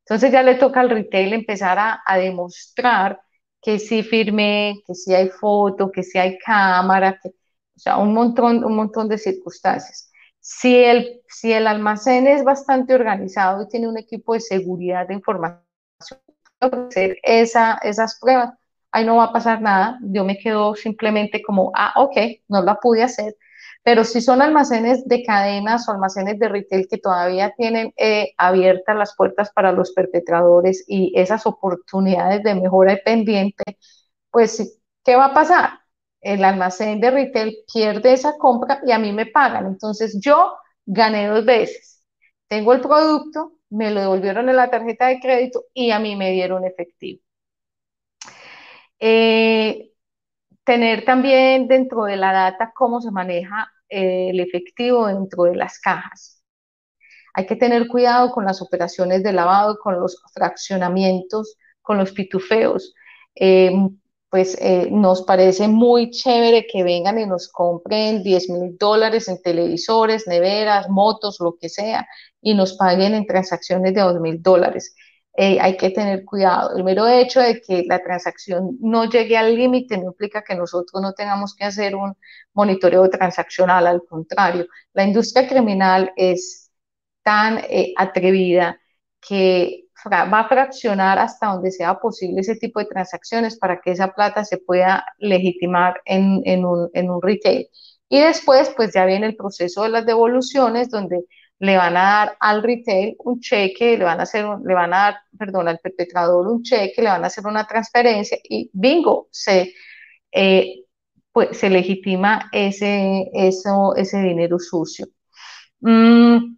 Entonces 0.00 0.32
ya 0.32 0.42
le 0.42 0.54
toca 0.56 0.80
al 0.80 0.90
retail 0.90 1.32
empezar 1.32 1.78
a, 1.78 2.18
demostrar 2.18 3.20
que 3.60 3.78
sí 3.78 4.02
firmé, 4.02 4.82
que 4.86 4.94
sí 4.94 5.14
hay 5.14 5.28
foto, 5.28 5.90
que 5.90 6.02
sí 6.02 6.18
hay 6.18 6.38
cámara, 6.38 7.18
que, 7.22 7.30
o 7.30 7.78
sea, 7.78 7.98
un 7.98 8.14
montón, 8.14 8.64
un 8.64 8.76
montón 8.76 9.08
de 9.08 9.18
circunstancias. 9.18 10.10
Si 10.40 10.76
el, 10.76 11.22
si 11.28 11.52
el 11.52 11.66
almacén 11.66 12.26
es 12.28 12.44
bastante 12.44 12.94
organizado 12.94 13.62
y 13.64 13.68
tiene 13.68 13.88
un 13.88 13.98
equipo 13.98 14.34
de 14.34 14.40
seguridad 14.40 15.08
de 15.08 15.14
información, 15.14 15.66
hacer 16.60 17.18
esa, 17.22 17.78
esas 17.82 18.18
pruebas 18.20 18.54
ahí 18.92 19.04
no 19.04 19.16
va 19.16 19.24
a 19.24 19.32
pasar 19.32 19.60
nada, 19.62 19.98
yo 20.02 20.24
me 20.24 20.38
quedo 20.38 20.74
simplemente 20.74 21.42
como, 21.42 21.72
ah, 21.74 21.92
ok, 21.96 22.16
no 22.48 22.62
la 22.62 22.76
pude 22.76 23.02
hacer. 23.02 23.36
Pero 23.82 24.04
si 24.04 24.20
son 24.20 24.42
almacenes 24.42 25.06
de 25.06 25.22
cadenas 25.22 25.88
o 25.88 25.92
almacenes 25.92 26.38
de 26.38 26.48
retail 26.48 26.88
que 26.90 26.98
todavía 26.98 27.52
tienen 27.56 27.92
eh, 27.96 28.32
abiertas 28.38 28.96
las 28.96 29.14
puertas 29.16 29.50
para 29.52 29.72
los 29.72 29.92
perpetradores 29.92 30.84
y 30.88 31.12
esas 31.16 31.46
oportunidades 31.46 32.42
de 32.42 32.54
mejora 32.56 32.94
y 32.94 33.02
pendiente, 33.04 33.64
pues, 34.30 34.80
¿qué 35.04 35.16
va 35.16 35.26
a 35.26 35.34
pasar? 35.34 35.70
El 36.20 36.44
almacén 36.44 37.00
de 37.00 37.10
retail 37.10 37.56
pierde 37.72 38.12
esa 38.12 38.36
compra 38.38 38.80
y 38.86 38.92
a 38.92 38.98
mí 38.98 39.12
me 39.12 39.26
pagan. 39.26 39.66
Entonces 39.66 40.18
yo 40.20 40.54
gané 40.86 41.28
dos 41.28 41.44
veces. 41.44 42.02
Tengo 42.48 42.72
el 42.72 42.80
producto, 42.80 43.52
me 43.70 43.90
lo 43.90 44.00
devolvieron 44.00 44.48
en 44.48 44.56
la 44.56 44.70
tarjeta 44.70 45.06
de 45.08 45.20
crédito 45.20 45.64
y 45.74 45.90
a 45.90 45.98
mí 45.98 46.16
me 46.16 46.32
dieron 46.32 46.64
efectivo. 46.64 47.20
Eh, 48.98 49.90
tener 50.64 51.04
también 51.04 51.68
dentro 51.68 52.04
de 52.04 52.16
la 52.16 52.32
data 52.32 52.72
cómo 52.74 53.00
se 53.00 53.10
maneja 53.10 53.70
eh, 53.88 54.30
el 54.30 54.40
efectivo 54.40 55.06
dentro 55.08 55.44
de 55.44 55.56
las 55.56 55.78
cajas. 55.80 56.42
Hay 57.34 57.46
que 57.46 57.56
tener 57.56 57.88
cuidado 57.88 58.30
con 58.32 58.44
las 58.44 58.62
operaciones 58.62 59.22
de 59.22 59.32
lavado, 59.32 59.78
con 59.78 60.00
los 60.00 60.22
fraccionamientos, 60.34 61.56
con 61.82 61.98
los 61.98 62.12
pitufeos. 62.12 62.94
Eh, 63.34 63.72
pues 64.30 64.58
nos 64.90 65.22
parece 65.22 65.68
muy 65.68 66.10
chévere 66.10 66.66
que 66.66 66.82
vengan 66.82 67.18
y 67.18 67.26
nos 67.26 67.48
compren 67.48 68.22
10 68.22 68.50
mil 68.50 68.76
dólares 68.76 69.28
en 69.28 69.40
televisores, 69.40 70.26
neveras, 70.26 70.88
motos, 70.90 71.38
lo 71.40 71.56
que 71.56 71.68
sea, 71.68 72.06
y 72.42 72.54
nos 72.54 72.74
paguen 72.76 73.14
en 73.14 73.26
transacciones 73.26 73.94
de 73.94 74.00
2 74.00 74.20
mil 74.20 74.42
dólares. 74.42 74.94
Eh, 75.38 75.58
hay 75.60 75.76
que 75.76 75.90
tener 75.90 76.24
cuidado. 76.24 76.76
El 76.76 76.84
mero 76.84 77.06
hecho 77.06 77.40
de 77.40 77.60
que 77.60 77.84
la 77.86 78.02
transacción 78.02 78.78
no 78.80 79.04
llegue 79.10 79.36
al 79.36 79.54
límite 79.54 79.98
no 79.98 80.06
implica 80.06 80.42
que 80.42 80.54
nosotros 80.54 81.02
no 81.02 81.12
tengamos 81.12 81.54
que 81.54 81.64
hacer 81.64 81.94
un 81.94 82.16
monitoreo 82.54 83.08
transaccional, 83.10 83.86
al 83.86 84.02
contrario, 84.08 84.66
la 84.94 85.04
industria 85.04 85.46
criminal 85.46 86.12
es 86.16 86.70
tan 87.22 87.58
eh, 87.68 87.92
atrevida 87.96 88.80
que 89.20 89.84
va 90.12 90.40
a 90.40 90.48
fraccionar 90.48 91.18
hasta 91.18 91.48
donde 91.48 91.70
sea 91.72 91.98
posible 91.98 92.40
ese 92.40 92.56
tipo 92.56 92.80
de 92.80 92.86
transacciones 92.86 93.58
para 93.58 93.80
que 93.80 93.90
esa 93.92 94.12
plata 94.12 94.44
se 94.44 94.58
pueda 94.58 95.04
legitimar 95.18 96.00
en, 96.04 96.42
en, 96.44 96.64
un, 96.64 96.88
en 96.94 97.10
un 97.10 97.20
retail. 97.22 97.68
Y 98.08 98.20
después, 98.20 98.70
pues 98.76 98.94
ya 98.94 99.04
viene 99.04 99.26
el 99.26 99.36
proceso 99.36 99.82
de 99.82 99.88
las 99.90 100.06
devoluciones, 100.06 100.90
donde 100.90 101.24
le 101.58 101.76
van 101.76 101.96
a 101.96 102.02
dar 102.02 102.36
al 102.40 102.62
retail 102.62 103.16
un 103.20 103.40
cheque, 103.40 103.96
le 103.96 104.04
van 104.04 104.20
a 104.20 104.24
hacer, 104.24 104.44
le 104.64 104.74
van 104.74 104.92
a 104.94 104.96
dar, 104.98 105.16
perdón, 105.38 105.68
al 105.68 105.78
perpetrador 105.78 106.46
un 106.48 106.62
cheque, 106.62 107.02
le 107.02 107.08
van 107.08 107.24
a 107.24 107.28
hacer 107.28 107.46
una 107.46 107.66
transferencia 107.66 108.38
y 108.44 108.70
bingo, 108.72 109.28
se, 109.30 109.74
eh, 110.32 110.84
pues, 111.32 111.56
se 111.58 111.70
legitima 111.70 112.48
ese, 112.52 113.30
eso, 113.34 113.94
ese 113.96 114.20
dinero 114.22 114.58
sucio. 114.58 115.06
Mm, 115.80 116.56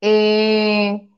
eh, 0.00 1.08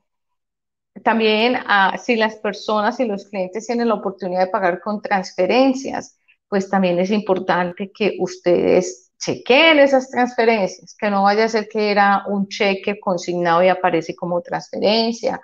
también 1.02 1.56
ah, 1.66 1.96
si 2.02 2.16
las 2.16 2.36
personas 2.36 2.98
y 3.00 3.04
los 3.06 3.26
clientes 3.26 3.66
tienen 3.66 3.88
la 3.88 3.94
oportunidad 3.94 4.40
de 4.46 4.50
pagar 4.50 4.80
con 4.80 5.02
transferencias, 5.02 6.18
pues 6.48 6.68
también 6.70 6.98
es 6.98 7.10
importante 7.10 7.90
que 7.92 8.16
ustedes 8.20 9.03
chequeen 9.18 9.78
esas 9.78 10.10
transferencias, 10.10 10.96
que 10.98 11.10
no 11.10 11.22
vaya 11.24 11.44
a 11.44 11.48
ser 11.48 11.68
que 11.68 11.90
era 11.90 12.24
un 12.28 12.48
cheque 12.48 13.00
consignado 13.00 13.62
y 13.62 13.68
aparece 13.68 14.14
como 14.14 14.40
transferencia. 14.42 15.40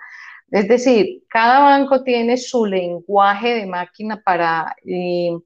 Es 0.51 0.67
decir, 0.67 1.23
cada 1.29 1.59
banco 1.61 2.03
tiene 2.03 2.37
su 2.37 2.65
lenguaje 2.65 3.55
de 3.55 3.65
máquina 3.65 4.21
para 4.21 4.75
eh, 4.85 5.37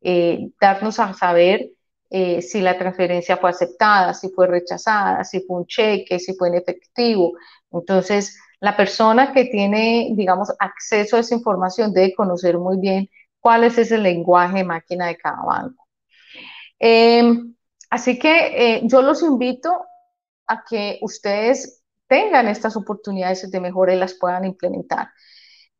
eh, 0.00 0.50
darnos 0.60 0.98
a 1.00 1.12
saber 1.14 1.70
eh, 2.10 2.40
si 2.42 2.60
la 2.60 2.78
transferencia 2.78 3.36
fue 3.36 3.50
aceptada, 3.50 4.14
si 4.14 4.30
fue 4.30 4.46
rechazada, 4.46 5.24
si 5.24 5.40
fue 5.40 5.58
un 5.58 5.66
cheque, 5.66 6.18
si 6.18 6.34
fue 6.34 6.48
en 6.48 6.54
efectivo. 6.54 7.32
Entonces, 7.70 8.38
la 8.60 8.76
persona 8.76 9.32
que 9.32 9.44
tiene, 9.46 10.10
digamos, 10.16 10.52
acceso 10.58 11.16
a 11.16 11.20
esa 11.20 11.34
información 11.34 11.92
debe 11.92 12.14
conocer 12.14 12.58
muy 12.58 12.78
bien 12.78 13.08
cuál 13.40 13.64
es 13.64 13.78
ese 13.78 13.98
lenguaje 13.98 14.58
de 14.58 14.64
máquina 14.64 15.06
de 15.08 15.16
cada 15.16 15.42
banco. 15.44 15.86
Em, 16.78 17.47
así 17.90 18.18
que 18.18 18.76
eh, 18.76 18.80
yo 18.84 19.02
los 19.02 19.22
invito 19.22 19.70
a 20.46 20.64
que 20.64 20.98
ustedes 21.02 21.82
tengan 22.06 22.48
estas 22.48 22.76
oportunidades 22.76 23.50
de 23.50 23.60
mejora 23.60 23.94
y 23.94 23.98
las 23.98 24.14
puedan 24.14 24.44
implementar. 24.44 25.10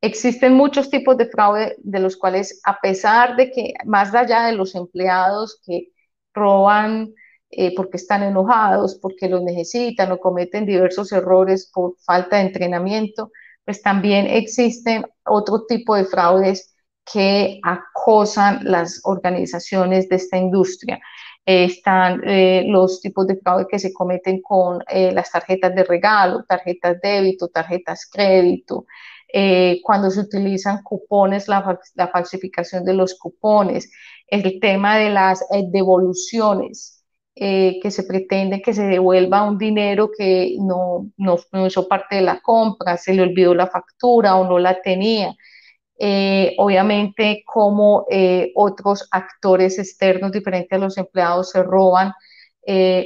Existen 0.00 0.54
muchos 0.54 0.90
tipos 0.90 1.16
de 1.16 1.26
fraude 1.26 1.76
de 1.78 1.98
los 2.00 2.16
cuales, 2.16 2.60
a 2.64 2.80
pesar 2.80 3.36
de 3.36 3.50
que 3.50 3.74
más 3.84 4.14
allá 4.14 4.44
de 4.44 4.52
los 4.52 4.74
empleados 4.74 5.60
que 5.64 5.88
roban 6.34 7.14
eh, 7.50 7.74
porque 7.74 7.96
están 7.96 8.22
enojados, 8.22 8.96
porque 9.00 9.28
los 9.28 9.42
necesitan 9.42 10.12
o 10.12 10.18
cometen 10.18 10.66
diversos 10.66 11.12
errores 11.12 11.70
por 11.72 11.96
falta 12.04 12.36
de 12.36 12.42
entrenamiento, 12.42 13.32
pues 13.64 13.82
también 13.82 14.26
existen 14.26 15.04
otro 15.24 15.64
tipo 15.66 15.96
de 15.96 16.04
fraudes 16.04 16.74
que 17.10 17.58
acosan 17.64 18.60
las 18.64 19.00
organizaciones 19.04 20.08
de 20.10 20.16
esta 20.16 20.36
industria. 20.36 21.00
Están 21.48 22.22
eh, 22.26 22.64
los 22.66 23.00
tipos 23.00 23.26
de 23.26 23.36
fraude 23.36 23.66
que 23.70 23.78
se 23.78 23.92
cometen 23.92 24.42
con 24.42 24.82
eh, 24.88 25.12
las 25.12 25.30
tarjetas 25.30 25.74
de 25.74 25.84
regalo, 25.84 26.44
tarjetas 26.44 27.00
débito, 27.02 27.48
tarjetas 27.48 28.08
crédito, 28.10 28.86
cuando 29.82 30.10
se 30.10 30.20
utilizan 30.20 30.82
cupones, 30.82 31.48
la, 31.48 32.08
falsificación 32.10 32.84
de 32.84 32.94
los 32.94 33.14
cupones, 33.14 33.90
el 34.26 34.58
tema 34.58 34.96
de 34.96 35.10
las 35.10 35.44
devoluciones, 35.70 36.98
eh, 37.40 37.78
que 37.80 37.92
se 37.92 38.02
pretende 38.02 38.60
que 38.60 38.74
se 38.74 38.82
devuelva 38.82 39.48
un 39.48 39.58
dinero 39.58 40.10
que 40.16 40.56
no, 40.58 41.08
no, 41.16 41.38
hizo 41.66 41.86
parte 41.86 42.16
de 42.16 42.22
la 42.22 42.40
compra, 42.40 42.96
se 42.96 43.14
le 43.14 43.22
olvidó 43.22 43.54
la 43.54 43.68
factura 43.68 44.34
o 44.36 44.44
no 44.44 44.58
la 44.58 44.82
tenía. 44.82 45.36
Eh, 45.98 46.54
obviamente, 46.58 47.42
como 47.44 48.06
eh, 48.10 48.52
otros 48.54 49.08
actores 49.10 49.78
externos 49.78 50.32
diferentes 50.32 50.76
a 50.76 50.80
los 50.80 50.96
empleados 50.98 51.50
se 51.50 51.62
roban 51.62 52.12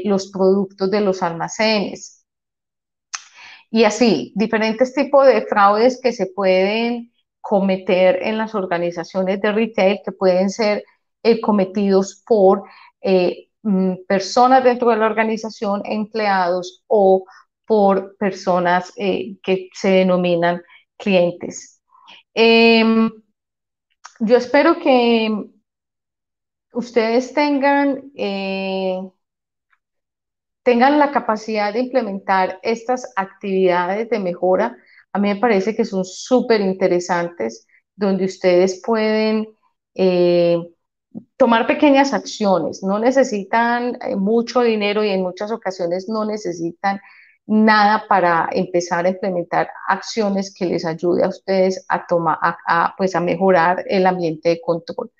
los 0.04 0.32
productos 0.32 0.90
de 0.90 1.00
los 1.00 1.22
almacenes. 1.22 2.26
Y 3.70 3.84
así, 3.84 4.32
diferentes 4.34 4.92
tipos 4.92 5.24
de 5.24 5.42
fraudes 5.42 6.00
que 6.02 6.12
se 6.12 6.26
pueden 6.26 7.12
cometer 7.40 8.18
en 8.22 8.38
las 8.38 8.56
organizaciones 8.56 9.40
de 9.40 9.52
retail 9.52 10.00
que 10.04 10.10
pueden 10.10 10.50
ser 10.50 10.82
cometidos 11.40 12.24
por 12.26 12.64
Mm, 13.62 14.04
personas 14.08 14.64
dentro 14.64 14.90
de 14.90 14.96
la 14.96 15.06
organización, 15.06 15.82
empleados 15.84 16.82
o 16.88 17.24
por 17.66 18.16
personas 18.16 18.92
eh, 18.96 19.36
que 19.42 19.68
se 19.72 19.88
denominan 19.90 20.62
clientes. 20.96 21.80
Em, 22.34 23.10
yo 24.20 24.36
espero 24.36 24.78
que 24.80 25.30
ustedes 26.72 27.34
tengan, 27.34 28.10
eh, 28.16 28.98
tengan 30.62 30.98
la 30.98 31.10
capacidad 31.12 31.72
de 31.72 31.80
implementar 31.80 32.58
estas 32.62 33.12
actividades 33.16 34.08
de 34.10 34.18
mejora. 34.18 34.76
A 35.12 35.18
mí 35.18 35.28
me 35.28 35.40
parece 35.40 35.74
que 35.76 35.84
son 35.84 36.04
súper 36.04 36.60
interesantes, 36.60 37.66
donde 37.94 38.24
ustedes 38.24 38.80
pueden 38.84 39.48
eh, 39.94 40.56
tomar 41.36 41.66
pequeñas 41.66 42.14
acciones, 42.14 42.82
no 42.82 42.98
necesitan 42.98 43.98
eh, 44.00 44.16
mucho 44.16 44.62
dinero 44.62 45.04
y 45.04 45.10
en 45.10 45.22
muchas 45.22 45.52
ocasiones 45.52 46.08
no 46.08 46.24
necesitan 46.24 47.00
nada 47.46 48.06
para 48.08 48.48
empezar 48.52 49.04
a 49.06 49.10
implementar 49.10 49.68
acciones 49.88 50.54
que 50.54 50.66
les 50.66 50.84
ayude 50.84 51.24
a 51.24 51.28
ustedes 51.28 51.84
a 51.88 52.06
tomar, 52.06 52.38
a, 52.40 52.94
pues 52.96 53.14
a 53.14 53.20
mejorar 53.20 53.84
el 53.88 54.06
ambiente 54.06 54.50
de 54.50 54.60
control. 54.60 55.10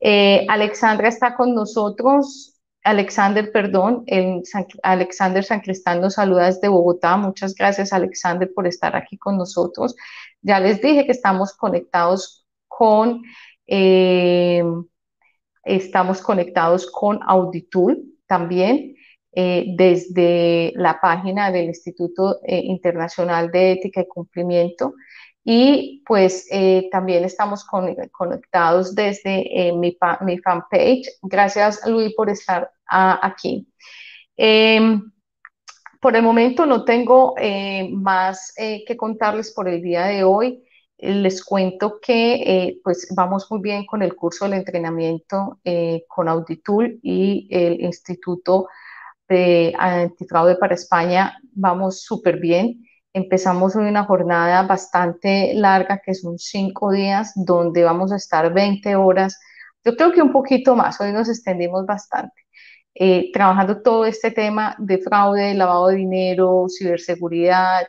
Eh, 0.00 0.46
Alexandra 0.48 1.08
está 1.08 1.36
con 1.36 1.54
nosotros. 1.54 2.60
Alexander, 2.82 3.50
perdón, 3.50 4.04
el 4.06 4.42
Alexander 4.82 5.42
San 5.42 5.60
Cristán 5.60 6.00
nos 6.02 6.14
saluda 6.14 6.46
desde 6.46 6.68
Bogotá. 6.68 7.16
Muchas 7.16 7.54
gracias, 7.54 7.92
Alexander, 7.92 8.50
por 8.54 8.66
estar 8.66 8.94
aquí 8.94 9.16
con 9.16 9.38
nosotros. 9.38 9.96
Ya 10.42 10.60
les 10.60 10.82
dije 10.82 11.06
que 11.06 11.12
estamos 11.12 11.54
conectados 11.54 12.46
con 12.68 13.22
eh, 13.66 14.62
Estamos 15.64 16.20
conectados 16.20 16.90
con 16.90 17.20
Auditool 17.26 18.04
también 18.26 18.93
eh, 19.36 19.64
desde 19.76 20.72
la 20.76 21.00
página 21.00 21.50
del 21.50 21.64
Instituto 21.64 22.38
eh, 22.44 22.60
Internacional 22.66 23.50
de 23.50 23.72
Ética 23.72 24.02
y 24.02 24.06
Cumplimiento. 24.06 24.94
Y 25.42 26.04
pues 26.06 26.46
eh, 26.52 26.88
también 26.92 27.24
estamos 27.24 27.66
conectados 28.12 28.94
desde 28.94 29.72
mi, 29.74 29.96
fanpage. 30.40 31.18
Gracias, 31.22 31.84
Luis, 31.84 32.14
por 32.14 32.30
estar 32.30 32.70
aquí. 32.86 33.66
Em, 34.36 35.10
por 36.00 36.14
el 36.14 36.22
momento 36.22 36.64
no 36.64 36.84
tengo 36.84 37.34
más 37.90 38.54
que 38.56 38.96
contarles 38.96 39.52
por 39.52 39.68
el 39.68 39.82
día 39.82 40.04
de 40.06 40.22
hoy 40.22 40.62
les 40.96 41.44
cuento 41.44 41.98
que 42.00 42.78
pues 42.84 43.08
vamos 43.14 43.50
muy 43.50 43.60
bien 43.60 43.84
con 43.84 44.02
el 44.02 44.14
curso 44.14 44.44
del 44.44 44.54
entrenamiento 44.54 45.60
con 46.08 46.28
Auditool 46.28 47.00
y 47.02 47.48
el 47.50 47.80
Instituto 47.80 48.68
de 49.28 49.74
Antifraude 49.78 50.56
para 50.56 50.74
España. 50.74 51.38
Vamos 51.52 52.02
súper 52.02 52.38
bien. 52.38 52.84
Empezamos 53.12 53.76
hoy 53.76 53.86
una 53.86 54.04
jornada 54.04 54.62
bastante 54.62 55.54
larga, 55.54 56.00
que 56.04 56.14
son 56.14 56.38
cinco 56.38 56.90
días, 56.92 57.32
donde 57.36 57.84
vamos 57.84 58.12
a 58.12 58.16
estar 58.16 58.52
20 58.52 58.96
horas. 58.96 59.38
Yo 59.84 59.96
creo 59.96 60.12
que 60.12 60.22
un 60.22 60.32
poquito 60.32 60.74
más, 60.74 61.00
hoy 61.00 61.12
nos 61.12 61.28
extendimos 61.28 61.86
bastante. 61.86 62.42
Eh, 62.94 63.30
trabajando 63.32 63.82
todo 63.82 64.04
este 64.04 64.30
tema 64.30 64.76
de 64.78 64.98
fraude, 64.98 65.54
lavado 65.54 65.88
de 65.88 65.96
dinero, 65.96 66.66
ciberseguridad, 66.68 67.86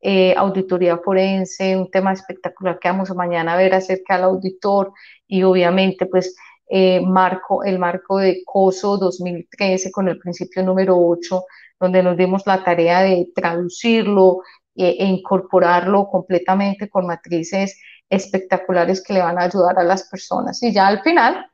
eh, 0.00 0.34
auditoría 0.36 0.98
forense, 0.98 1.76
un 1.76 1.90
tema 1.90 2.12
espectacular 2.12 2.78
que 2.78 2.88
vamos 2.88 3.14
mañana 3.14 3.54
a 3.54 3.56
ver 3.56 3.74
acerca 3.74 4.16
del 4.16 4.24
auditor 4.24 4.92
y 5.26 5.42
obviamente 5.44 6.06
pues 6.06 6.36
eh, 6.76 7.00
marco, 7.00 7.62
el 7.62 7.78
marco 7.78 8.18
de 8.18 8.42
COSO 8.44 8.98
2013 8.98 9.92
con 9.92 10.08
el 10.08 10.18
principio 10.18 10.64
número 10.64 10.98
8, 10.98 11.44
donde 11.78 12.02
nos 12.02 12.16
dimos 12.16 12.42
la 12.46 12.64
tarea 12.64 13.02
de 13.02 13.28
traducirlo 13.32 14.40
e, 14.74 14.88
e 14.98 15.04
incorporarlo 15.04 16.08
completamente 16.08 16.88
con 16.88 17.06
matrices 17.06 17.80
espectaculares 18.10 19.04
que 19.04 19.12
le 19.12 19.22
van 19.22 19.38
a 19.38 19.44
ayudar 19.44 19.78
a 19.78 19.84
las 19.84 20.08
personas. 20.08 20.60
Y 20.64 20.72
ya 20.72 20.88
al 20.88 21.00
final, 21.02 21.46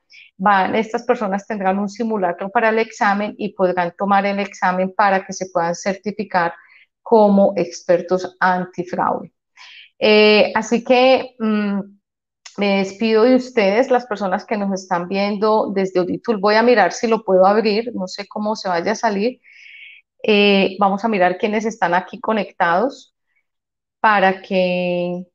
estas 0.75 1.03
personas 1.03 1.47
tendrán 1.47 1.79
un 1.79 1.91
simulacro 1.91 2.49
para 2.49 2.71
el 2.71 2.79
examen 2.79 3.35
y 3.37 3.53
podrán 3.53 3.93
tomar 3.99 4.25
el 4.25 4.39
examen 4.39 4.95
para 4.97 5.27
que 5.27 5.35
se 5.35 5.51
puedan 5.53 5.75
certificar 5.75 6.55
como 7.03 7.53
expertos 7.57 8.39
antifraude. 8.41 9.31
Eh, 9.99 10.51
así 10.55 10.83
que 10.83 11.35
mm, 11.39 12.00
me 12.57 12.79
despido 12.79 13.25
de 13.25 13.37
ustedes, 13.37 13.91
las 13.91 14.07
personas 14.07 14.45
que 14.45 14.57
nos 14.57 14.73
están 14.73 15.09
viendo 15.09 15.71
desde 15.73 16.01
Auditul. 16.01 16.39
Voy 16.39 16.55
a 16.57 16.63
mirar 16.63 16.93
si 16.93 17.07
lo 17.07 17.25
puedo 17.25 17.47
abrir, 17.47 17.93
no 17.95 18.07
sé 18.07 18.27
cómo 18.29 18.57
se 18.57 18.69
vaya 18.69 18.93
a 18.93 18.97
salir. 18.97 19.41
Eh, 20.23 20.77
vamos 20.79 21.05
a 21.05 21.09
mirar 21.09 21.39
quiénes 21.39 21.65
están 21.65 21.95
aquí 21.95 22.21
conectados 22.21 23.15
para 24.01 24.43
que, 24.43 25.27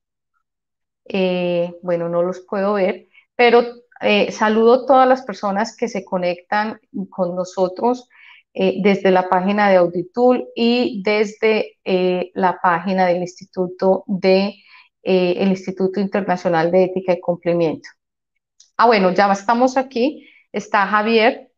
eh, 1.05 1.73
bueno, 1.81 2.09
no 2.09 2.23
los 2.23 2.41
puedo 2.41 2.73
ver, 2.73 3.07
pero 3.35 3.63
eh, 4.01 4.31
saludo 4.31 4.83
a 4.83 4.85
todas 4.85 5.07
las 5.07 5.23
personas 5.23 5.75
que 5.75 5.87
se 5.87 6.03
conectan 6.05 6.79
con 7.09 7.35
nosotros 7.35 8.09
desde 8.57 9.11
la 9.11 9.27
página 9.27 9.69
de 9.69 9.75
Auditul 9.75 10.47
y 10.55 11.03
desde 11.03 11.77
la 12.33 12.57
página 12.63 13.05
del 13.05 13.17
Instituto 13.17 14.05
de 14.07 14.55
el 15.05 15.49
Instituto 15.49 15.99
Internacional 15.99 16.71
de 16.71 16.85
Ética 16.85 17.13
y 17.13 17.19
Cumplimiento. 17.21 17.89
Ah, 18.77 18.87
bueno, 18.87 19.11
ya 19.13 19.31
estamos 19.31 19.77
aquí. 19.77 20.27
Está 20.51 20.87
Javier. 20.87 21.51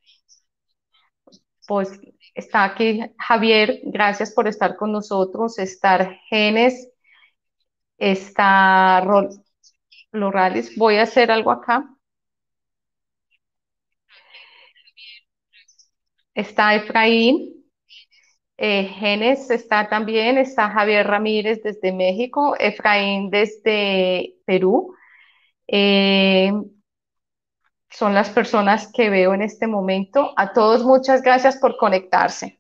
Pues 1.68 2.00
Está 2.38 2.66
aquí 2.66 3.02
Javier, 3.18 3.82
gracias 3.84 4.32
por 4.32 4.48
estar 4.48 4.76
con 4.78 4.92
nosotros. 4.92 5.58
Está 5.58 6.20
Genes, 6.30 6.88
está 7.98 9.04
Lorales. 10.12 10.76
Voy 10.78 10.98
a 10.98 11.04
hacer 11.04 11.32
algo 11.32 11.52
acá. 11.52 11.84
Está 16.36 16.76
Efraín. 16.76 17.57
Eh, 18.58 18.86
Genes 18.86 19.52
está 19.52 19.88
también, 19.88 20.38
está 20.38 20.70
Javier 20.70 21.06
Ramírez 21.06 21.62
desde 21.63 21.91
México, 21.91 22.56
Efraín 22.60 23.30
desde 23.30 24.36
Perú. 24.46 24.96
Eh, 25.67 26.52
son 27.91 28.13
las 28.13 28.30
personas 28.30 28.91
que 28.91 29.10
veo 29.10 29.34
en 29.34 29.41
este 29.41 29.67
momento. 29.67 30.34
A 30.38 30.54
todos 30.54 30.84
muchas 30.84 31.22
gracias 31.22 31.58
por 31.58 31.78
conectarse. 31.78 32.60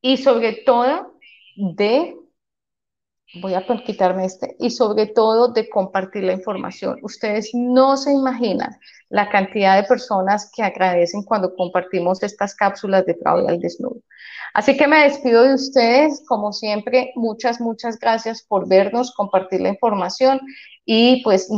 Y 0.00 0.16
sobre 0.16 0.52
todo 0.64 1.18
de, 1.56 2.16
voy 3.34 3.54
a 3.54 3.64
quitarme 3.84 4.24
este, 4.24 4.56
y 4.58 4.70
sobre 4.70 5.06
todo 5.06 5.48
de 5.48 5.68
compartir 5.68 6.24
la 6.24 6.32
información. 6.32 6.98
Ustedes 7.02 7.50
no 7.52 7.96
se 7.96 8.12
imaginan 8.12 8.70
la 9.10 9.28
cantidad 9.28 9.76
de 9.76 9.86
personas 9.86 10.50
que 10.54 10.62
agradecen 10.62 11.22
cuando 11.22 11.54
compartimos 11.54 12.22
estas 12.22 12.54
cápsulas 12.54 13.04
de 13.06 13.14
fraude 13.14 13.48
al 13.48 13.60
desnudo. 13.60 14.00
Así 14.54 14.76
que 14.76 14.88
me 14.88 15.02
despido 15.04 15.42
de 15.42 15.54
ustedes, 15.54 16.22
como 16.26 16.52
siempre, 16.52 17.12
muchas, 17.16 17.60
muchas 17.60 17.98
gracias 17.98 18.42
por 18.42 18.68
vernos, 18.68 19.14
compartir 19.14 19.60
la 19.60 19.70
información 19.70 20.40
y 20.84 21.22
pues 21.22 21.48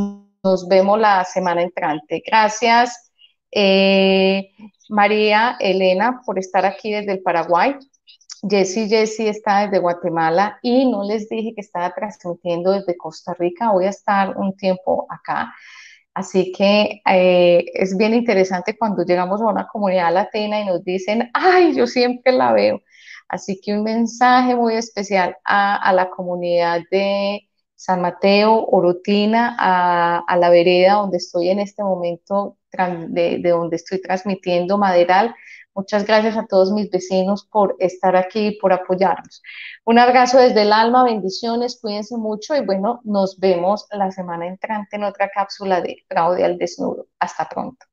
nos 0.43 0.69
vemos 0.69 0.99
la 0.99 1.25
semana 1.25 1.63
entrante. 1.63 2.23
Gracias, 2.27 3.13
eh, 3.53 4.51
María 4.89 5.57
Elena, 5.61 6.21
por 6.27 6.39
estar 6.39 6.67
aquí 6.67 6.93
desde 6.93 7.13
el 7.13 7.23
Paraguay. 7.23 7.77
Jessy, 8.43 8.89
Jessy 8.89 9.29
está 9.29 9.67
desde 9.67 9.79
Guatemala 9.79 10.59
y 10.63 10.91
no 10.91 11.05
les 11.05 11.29
dije 11.29 11.55
que 11.55 11.61
estaba 11.61 11.95
transmitiendo 11.95 12.73
desde 12.73 12.97
Costa 12.97 13.35
Rica. 13.35 13.73
Voy 13.73 13.87
a 13.87 13.91
estar 13.91 14.37
un 14.37 14.57
tiempo 14.57 15.07
acá. 15.11 15.55
Así 16.15 16.53
que 16.53 17.03
eh, 17.07 17.65
es 17.75 17.97
bien 17.97 18.15
interesante 18.15 18.77
cuando 18.79 19.05
llegamos 19.05 19.41
a 19.43 19.47
una 19.47 19.69
comunidad 19.69 20.13
latina 20.13 20.61
y 20.61 20.67
nos 20.67 20.85
dicen, 20.85 21.31
ay, 21.35 21.75
yo 21.75 21.87
siempre 21.87 22.33
la 22.33 22.53
veo. 22.53 22.83
Así 23.29 23.61
que 23.61 23.75
un 23.75 23.85
mensaje 23.85 24.57
muy 24.57 24.75
especial 24.75 25.37
a 25.45 25.93
la 25.93 26.11
comunidad 26.11 26.81
de 26.91 27.51
San 27.81 28.03
Mateo, 28.03 28.67
Orotina, 28.67 29.57
a, 29.59 30.37
la 30.37 30.51
vereda 30.51 30.97
donde 30.97 31.17
estoy 31.17 31.49
en 31.49 31.61
este 31.61 31.83
momento, 31.83 32.59
de, 33.09 33.39
de, 33.39 33.49
donde 33.49 33.77
estoy 33.77 34.03
transmitiendo 34.03 34.77
Maderal. 34.77 35.35
Muchas 35.75 36.05
gracias 36.05 36.37
a 36.37 36.47
todos 36.47 36.73
mis 36.73 36.91
vecinos 36.91 37.47
por 37.47 37.77
estar 37.79 38.17
aquí 38.17 38.49
y 38.49 38.59
por 38.59 38.73
apoyarnos. 38.73 39.43
Un 39.85 39.99
abrazo 39.99 40.39
desde 40.39 40.63
el 40.63 40.73
alma, 40.73 41.05
bendiciones, 41.05 41.79
cuídense 41.81 42.17
mucho 42.17 42.57
y 42.57 42.65
bueno, 42.65 43.01
nos 43.05 43.39
vemos 43.39 43.87
la 43.93 44.11
semana 44.11 44.47
entrante 44.47 44.97
en 44.97 45.05
otra 45.05 45.31
cápsula 45.31 45.81
de 45.81 45.97
fraude 46.09 46.45
al 46.45 46.59
desnudo. 46.59 47.07
Hasta 47.19 47.49
pronto. 47.49 47.90